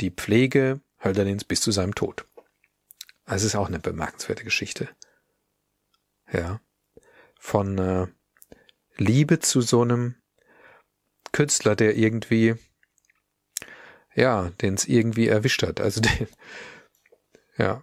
die 0.00 0.10
Pflege 0.10 0.80
Hölderlins 1.02 1.44
bis 1.44 1.60
zu 1.60 1.72
seinem 1.72 1.94
Tod. 1.94 2.26
Also 3.24 3.46
ist 3.46 3.56
auch 3.56 3.68
eine 3.68 3.80
bemerkenswerte 3.80 4.44
Geschichte. 4.44 4.88
Ja. 6.32 6.60
Von 7.38 7.78
äh, 7.78 8.06
Liebe 8.96 9.40
zu 9.40 9.60
so 9.60 9.82
einem 9.82 10.16
Künstler, 11.32 11.76
der 11.76 11.96
irgendwie, 11.96 12.54
ja, 14.14 14.50
den 14.60 14.74
es 14.74 14.86
irgendwie 14.86 15.28
erwischt 15.28 15.62
hat. 15.62 15.80
Also 15.80 16.00
den, 16.02 16.28
ja, 17.56 17.82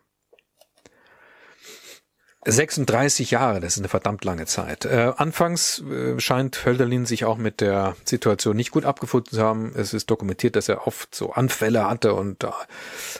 36 2.45 3.31
Jahre, 3.31 3.59
das 3.61 3.73
ist 3.73 3.79
eine 3.79 3.87
verdammt 3.87 4.25
lange 4.25 4.45
Zeit. 4.45 4.85
Äh, 4.85 5.13
anfangs 5.15 5.81
äh, 5.81 6.19
scheint 6.19 6.65
Hölderlin 6.65 7.05
sich 7.05 7.23
auch 7.23 7.37
mit 7.37 7.61
der 7.61 7.95
Situation 8.03 8.57
nicht 8.57 8.71
gut 8.71 8.83
abgefunden 8.83 9.31
zu 9.31 9.41
haben. 9.41 9.71
Es 9.75 9.93
ist 9.93 10.09
dokumentiert, 10.09 10.55
dass 10.55 10.67
er 10.67 10.85
oft 10.85 11.15
so 11.15 11.31
Anfälle 11.31 11.89
hatte 11.89 12.13
und 12.13 12.45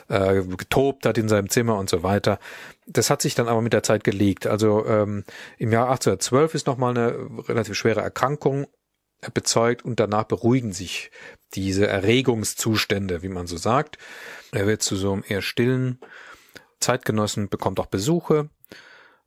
äh, 0.08 0.42
getobt 0.42 1.06
hat 1.06 1.16
in 1.16 1.28
seinem 1.28 1.48
Zimmer 1.48 1.78
und 1.78 1.88
so 1.88 2.02
weiter. 2.02 2.38
Das 2.86 3.08
hat 3.08 3.22
sich 3.22 3.34
dann 3.34 3.48
aber 3.48 3.62
mit 3.62 3.72
der 3.72 3.82
Zeit 3.82 4.04
gelegt. 4.04 4.46
Also 4.46 4.84
ähm, 4.86 5.24
im 5.56 5.72
Jahr 5.72 5.88
1812 5.88 6.54
ist 6.54 6.66
nochmal 6.66 6.90
eine 6.90 7.16
relativ 7.48 7.76
schwere 7.76 8.02
Erkrankung 8.02 8.66
bezeugt 9.32 9.86
und 9.86 10.00
danach 10.00 10.24
beruhigen 10.24 10.72
sich 10.72 11.10
diese 11.54 11.86
Erregungszustände, 11.86 13.22
wie 13.22 13.28
man 13.28 13.46
so 13.46 13.56
sagt. 13.56 13.96
Er 14.52 14.66
wird 14.66 14.82
zu 14.82 14.96
so 14.96 15.12
einem 15.12 15.24
eher 15.26 15.40
stillen 15.40 15.98
Zeitgenossen, 16.80 17.48
bekommt 17.48 17.80
auch 17.80 17.86
Besuche 17.86 18.50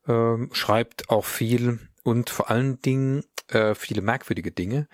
ähm, 0.07 0.49
schreibt 0.53 1.09
auch 1.09 1.25
viel 1.25 1.79
und 2.03 2.29
vor 2.29 2.49
allen 2.49 2.81
Dingen 2.81 3.23
äh, 3.49 3.75
viele 3.75 4.01
merkwürdige 4.01 4.51
Dinge, 4.51 4.87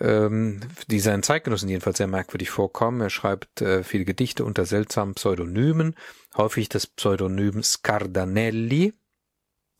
ähm, 0.00 0.60
die 0.88 1.00
seinen 1.00 1.22
Zeitgenossen 1.22 1.68
jedenfalls 1.68 1.98
sehr 1.98 2.06
merkwürdig 2.06 2.50
vorkommen. 2.50 3.00
Er 3.00 3.10
schreibt 3.10 3.60
äh, 3.60 3.84
viele 3.84 4.04
Gedichte 4.04 4.44
unter 4.44 4.64
seltsamen 4.66 5.14
Pseudonymen, 5.14 5.94
häufig 6.36 6.68
das 6.68 6.86
Pseudonym 6.86 7.62
Scardanelli, 7.62 8.94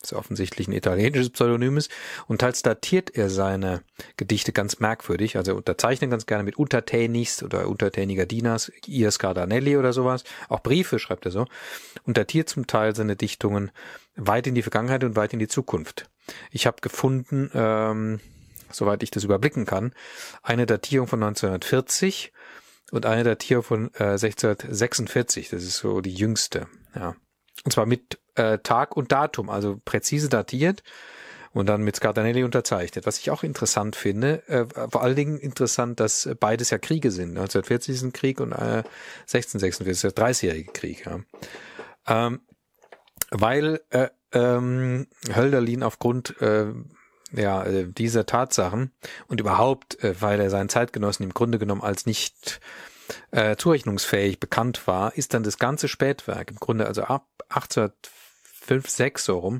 das 0.03 0.13
offensichtlich 0.13 0.67
ein 0.67 0.73
italienisches 0.73 1.31
Pseudonym 1.31 1.77
ist, 1.77 1.89
und 2.27 2.41
teils 2.41 2.61
datiert 2.61 3.15
er 3.15 3.29
seine 3.29 3.81
Gedichte 4.17 4.51
ganz 4.51 4.79
merkwürdig, 4.79 5.37
also 5.37 5.53
er 5.53 5.57
unterzeichnet 5.57 6.11
ganz 6.11 6.25
gerne 6.25 6.43
mit 6.43 6.57
Untertänigst 6.57 7.41
oder 7.41 7.67
untertäniger 7.67 8.25
Dieners, 8.25 8.71
ihr 8.85 9.09
Scardanelli 9.09 9.77
oder 9.77 9.93
sowas, 9.93 10.23
auch 10.49 10.61
Briefe 10.61 10.99
schreibt 10.99 11.25
er 11.25 11.31
so, 11.31 11.45
und 12.03 12.17
datiert 12.17 12.49
zum 12.49 12.67
Teil 12.67 12.95
seine 12.95 13.15
Dichtungen 13.15 13.71
weit 14.15 14.45
in 14.45 14.55
die 14.55 14.61
Vergangenheit 14.61 15.03
und 15.03 15.15
weit 15.15 15.33
in 15.33 15.39
die 15.39 15.47
Zukunft. 15.47 16.09
Ich 16.51 16.67
habe 16.67 16.77
gefunden, 16.81 17.49
ähm, 17.53 18.19
soweit 18.71 19.03
ich 19.03 19.11
das 19.11 19.23
überblicken 19.23 19.65
kann, 19.65 19.93
eine 20.41 20.65
Datierung 20.65 21.07
von 21.07 21.23
1940 21.23 22.31
und 22.91 23.05
eine 23.05 23.23
Datierung 23.23 23.63
von 23.63 23.85
äh, 23.95 24.13
1646. 24.13 25.49
Das 25.49 25.63
ist 25.63 25.77
so 25.77 26.01
die 26.01 26.13
jüngste. 26.13 26.67
Ja. 26.95 27.15
Und 27.63 27.71
zwar 27.71 27.85
mit 27.85 28.19
äh, 28.35 28.59
Tag 28.59 28.97
und 28.97 29.11
Datum, 29.11 29.49
also 29.49 29.79
präzise 29.85 30.29
datiert 30.29 30.83
und 31.53 31.67
dann 31.67 31.83
mit 31.83 31.95
Scardanelli 31.95 32.43
unterzeichnet. 32.43 33.05
Was 33.05 33.19
ich 33.19 33.31
auch 33.31 33.43
interessant 33.43 33.95
finde, 33.95 34.47
äh, 34.47 34.65
vor 34.89 35.03
allen 35.03 35.15
Dingen 35.15 35.37
interessant, 35.37 35.99
dass 35.99 36.29
beides 36.39 36.71
ja 36.71 36.79
Kriege 36.79 37.11
sind. 37.11 37.29
1940 37.29 37.95
ist 37.95 38.01
ein 38.01 38.13
Krieg 38.13 38.39
und 38.39 38.51
äh, 38.51 38.83
1646 39.31 39.87
ist 39.87 40.03
der 40.03 40.25
30-jährige 40.25 40.71
Krieg. 40.71 41.05
Ja. 41.05 41.19
Ähm, 42.07 42.41
weil 43.29 43.81
äh, 43.91 44.09
ähm, 44.33 45.07
Hölderlin 45.33 45.83
aufgrund 45.83 46.41
äh, 46.41 46.73
ja, 47.31 47.63
äh, 47.63 47.87
dieser 47.87 48.25
Tatsachen 48.25 48.91
und 49.27 49.39
überhaupt, 49.39 50.03
äh, 50.03 50.15
weil 50.21 50.39
er 50.39 50.49
seinen 50.49 50.69
Zeitgenossen 50.69 51.23
im 51.23 51.33
Grunde 51.33 51.59
genommen 51.59 51.81
als 51.81 52.05
nicht 52.05 52.59
äh, 53.31 53.55
zurechnungsfähig 53.55 54.39
bekannt 54.39 54.87
war, 54.87 55.15
ist 55.15 55.33
dann 55.33 55.43
das 55.43 55.57
ganze 55.57 55.87
Spätwerk, 55.87 56.51
im 56.51 56.57
Grunde 56.57 56.87
also 56.87 57.03
ab 57.03 57.27
1805, 57.49 58.89
6 58.89 59.25
so 59.25 59.39
rum, 59.39 59.59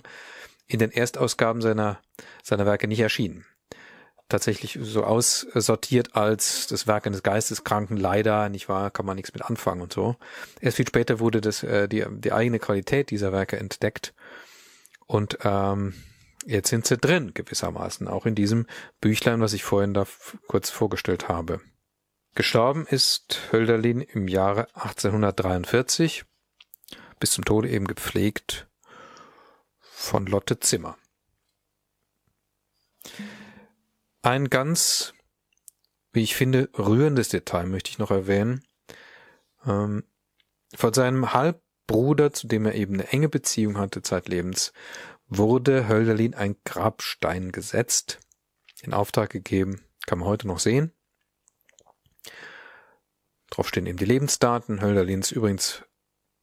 in 0.67 0.79
den 0.79 0.91
Erstausgaben 0.91 1.61
seiner, 1.61 1.99
seiner 2.41 2.65
Werke 2.65 2.87
nicht 2.87 2.99
erschienen 2.99 3.45
tatsächlich 4.29 4.79
so 4.81 5.03
aussortiert 5.03 6.15
als 6.15 6.65
das 6.65 6.87
Werk 6.87 7.05
eines 7.05 7.21
Geisteskranken, 7.21 7.97
leider, 7.97 8.49
nicht 8.49 8.67
wahr, 8.67 8.89
kann 8.89 9.05
man 9.05 9.15
nichts 9.15 9.33
mit 9.33 9.43
anfangen 9.43 9.81
und 9.81 9.93
so. 9.93 10.15
Erst 10.59 10.77
viel 10.77 10.87
später 10.87 11.19
wurde 11.19 11.39
das, 11.39 11.61
äh, 11.61 11.87
die, 11.87 12.03
die 12.09 12.33
eigene 12.33 12.57
Qualität 12.57 13.11
dieser 13.11 13.31
Werke 13.31 13.57
entdeckt 13.57 14.13
und 15.05 15.37
ähm, 15.43 15.93
jetzt 16.45 16.69
sind 16.69 16.87
sie 16.87 16.97
drin, 16.97 17.31
gewissermaßen, 17.33 18.07
auch 18.07 18.25
in 18.25 18.33
diesem 18.33 18.65
Büchlein, 19.01 19.39
was 19.39 19.53
ich 19.53 19.63
vorhin 19.63 19.93
da 19.93 20.07
kurz 20.47 20.71
vorgestellt 20.71 21.27
habe. 21.29 21.61
Gestorben 22.35 22.87
ist 22.87 23.51
Hölderlin 23.51 24.01
im 24.01 24.27
Jahre 24.27 24.67
1843, 24.73 26.25
bis 27.19 27.29
zum 27.29 27.45
Tode 27.45 27.69
eben 27.69 27.85
gepflegt 27.85 28.67
von 29.79 30.25
Lotte 30.25 30.59
Zimmer. 30.59 30.97
Ein 34.23 34.49
ganz, 34.49 35.13
wie 36.11 36.23
ich 36.23 36.35
finde, 36.35 36.69
rührendes 36.75 37.29
Detail 37.29 37.67
möchte 37.67 37.91
ich 37.91 37.99
noch 37.99 38.09
erwähnen. 38.09 38.63
Ähm, 39.67 40.03
von 40.73 40.91
seinem 40.91 41.33
Halbbruder, 41.33 42.33
zu 42.33 42.47
dem 42.47 42.65
er 42.65 42.73
eben 42.73 42.95
eine 42.95 43.09
enge 43.09 43.29
Beziehung 43.29 43.77
hatte 43.77 44.01
zeitlebens, 44.01 44.73
wurde 45.27 45.87
Hölderlin 45.87 46.33
ein 46.33 46.55
Grabstein 46.65 47.51
gesetzt, 47.51 48.21
in 48.81 48.91
Auftrag 48.91 49.29
gegeben, 49.29 49.85
kann 50.07 50.17
man 50.17 50.27
heute 50.27 50.47
noch 50.47 50.59
sehen. 50.59 50.92
Drauf 53.53 53.67
stehen 53.67 53.85
eben 53.85 53.99
die 53.99 54.05
Lebensdaten. 54.05 54.81
Hölderlins 54.81 55.31
übrigens 55.31 55.83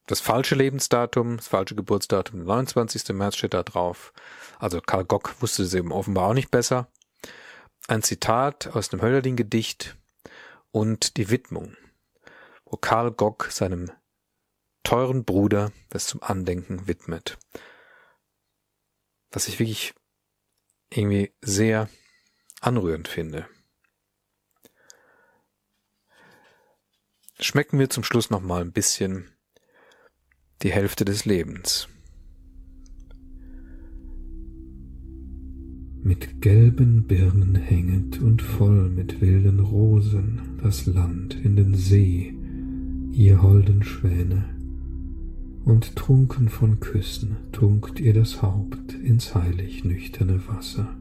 das 0.07 0.21
falsche 0.21 0.55
Lebensdatum, 0.55 1.37
das 1.37 1.49
falsche 1.49 1.75
Geburtsdatum, 1.75 2.39
der 2.39 2.47
29. 2.47 3.09
März 3.09 3.35
steht 3.35 3.53
da 3.53 3.63
drauf. 3.63 4.13
Also 4.59 4.79
Karl 4.79 5.03
Gock 5.03 5.35
wusste 5.41 5.63
es 5.63 5.73
eben 5.73 5.91
offenbar 5.91 6.29
auch 6.29 6.33
nicht 6.33 6.51
besser. 6.51 6.89
Ein 7.89 8.01
Zitat 8.01 8.67
aus 8.67 8.87
dem 8.87 9.01
Hölderlin-Gedicht 9.01 9.97
und 10.71 11.17
die 11.17 11.29
Widmung, 11.29 11.75
wo 12.63 12.77
Karl 12.77 13.11
Gock 13.11 13.49
seinem 13.51 13.91
teuren 14.83 15.25
Bruder 15.25 15.73
das 15.89 16.07
zum 16.07 16.23
Andenken 16.23 16.87
widmet. 16.87 17.37
Was 19.31 19.49
ich 19.49 19.59
wirklich 19.59 19.93
irgendwie 20.89 21.33
sehr 21.41 21.89
anrührend 22.61 23.09
finde. 23.09 23.49
Schmecken 27.43 27.79
wir 27.79 27.89
zum 27.89 28.03
Schluss 28.03 28.29
noch 28.29 28.41
mal 28.41 28.61
ein 28.61 28.71
bisschen 28.71 29.25
die 30.61 30.71
Hälfte 30.71 31.05
des 31.05 31.25
Lebens. 31.25 31.87
Mit 36.03 36.39
gelben 36.43 37.07
Birnen 37.07 37.55
hänget 37.55 38.21
und 38.21 38.43
voll 38.43 38.89
mit 38.89 39.21
wilden 39.21 39.59
Rosen 39.59 40.59
das 40.61 40.85
Land 40.85 41.33
in 41.33 41.55
den 41.55 41.73
See, 41.73 42.35
ihr 43.11 43.41
holden 43.41 43.81
Schwäne, 43.81 44.45
und 45.65 45.95
trunken 45.95 46.47
von 46.47 46.79
Küssen 46.79 47.37
tunkt 47.51 47.99
ihr 47.99 48.13
das 48.13 48.43
Haupt 48.43 48.93
ins 48.93 49.33
heilig 49.33 49.83
nüchterne 49.83 50.47
Wasser. 50.47 50.95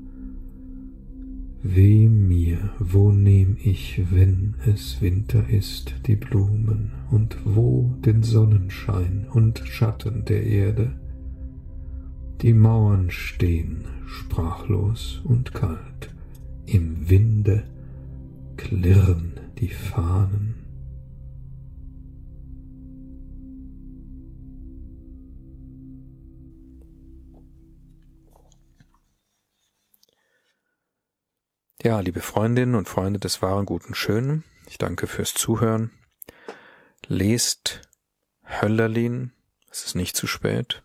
Weh 1.62 2.08
mir, 2.08 2.70
wo 2.78 3.12
nehm 3.12 3.58
ich, 3.62 4.00
wenn 4.10 4.54
es 4.64 5.02
Winter 5.02 5.46
ist, 5.50 5.94
die 6.06 6.16
Blumen, 6.16 6.92
und 7.10 7.36
wo 7.44 7.94
den 8.02 8.22
Sonnenschein 8.22 9.26
und 9.30 9.58
Schatten 9.66 10.24
der 10.24 10.42
Erde? 10.42 10.92
Die 12.40 12.54
Mauern 12.54 13.10
stehen 13.10 13.84
sprachlos 14.06 15.20
und 15.24 15.52
kalt, 15.52 16.14
im 16.64 17.10
Winde 17.10 17.64
klirren 18.56 19.32
die 19.58 19.68
Fahnen. 19.68 20.49
Ja, 31.82 31.98
liebe 32.00 32.20
Freundinnen 32.20 32.74
und 32.74 32.90
Freunde 32.90 33.18
des 33.18 33.40
wahren 33.40 33.64
Guten 33.64 33.94
Schönen, 33.94 34.44
ich 34.66 34.76
danke 34.76 35.06
fürs 35.06 35.32
Zuhören. 35.32 35.90
Lest 37.06 37.80
Hölderlin, 38.44 39.32
es 39.70 39.86
ist 39.86 39.94
nicht 39.94 40.14
zu 40.14 40.26
spät. 40.26 40.82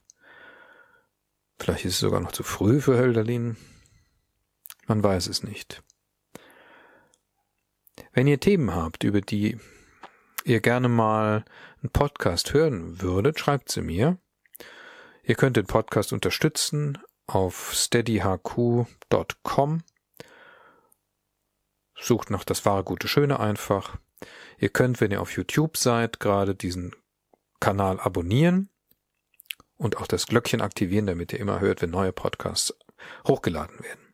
Vielleicht 1.60 1.84
ist 1.84 1.96
es 1.96 2.00
sogar 2.00 2.22
noch 2.22 2.32
zu 2.32 2.44
früh 2.44 2.80
für 2.80 2.98
Hölderlin. 2.98 3.58
Man 4.88 5.04
weiß 5.04 5.28
es 5.28 5.44
nicht. 5.44 5.84
Wenn 8.14 8.28
ihr 8.28 8.40
Themen 8.40 8.74
habt, 8.74 9.04
über 9.04 9.20
die 9.20 9.60
ihr 10.46 10.62
gerne 10.62 10.88
mal 10.88 11.44
einen 11.82 11.92
Podcast 11.92 12.54
hören 12.54 13.02
würdet, 13.02 13.38
schreibt 13.38 13.70
sie 13.70 13.82
mir. 13.82 14.18
Ihr 15.24 15.36
könnt 15.36 15.58
den 15.58 15.66
Podcast 15.66 16.14
unterstützen 16.14 17.00
auf 17.28 17.74
steadyhq.com 17.74 18.88
Sucht 22.06 22.30
noch 22.30 22.44
das 22.44 22.66
wahre 22.68 22.84
gute 22.84 23.08
Schöne 23.08 23.40
einfach. 23.40 23.98
Ihr 24.60 24.70
könnt, 24.70 25.02
wenn 25.02 25.10
ihr 25.10 25.22
auf 25.22 25.32
YouTube 25.36 25.76
seid, 25.76 26.20
gerade 26.20 26.54
diesen 26.54 26.96
Kanal 27.60 28.00
abonnieren 28.00 28.70
und 29.76 29.98
auch 29.98 30.06
das 30.06 30.28
Glöckchen 30.28 30.62
aktivieren, 30.62 31.08
damit 31.08 31.34
ihr 31.34 31.40
immer 31.40 31.62
hört, 31.62 31.82
wenn 31.82 31.90
neue 31.90 32.12
Podcasts 32.12 32.78
hochgeladen 33.28 33.80
werden. 33.80 34.14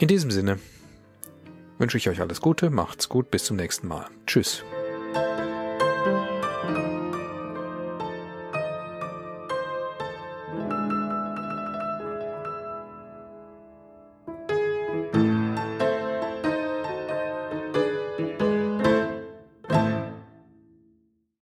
In 0.00 0.08
diesem 0.08 0.32
Sinne 0.32 0.58
wünsche 1.78 1.98
ich 1.98 2.08
euch 2.08 2.20
alles 2.20 2.40
Gute, 2.40 2.68
macht's 2.70 3.08
gut, 3.08 3.30
bis 3.30 3.44
zum 3.44 3.56
nächsten 3.56 3.86
Mal. 3.86 4.08
Tschüss. 4.26 4.64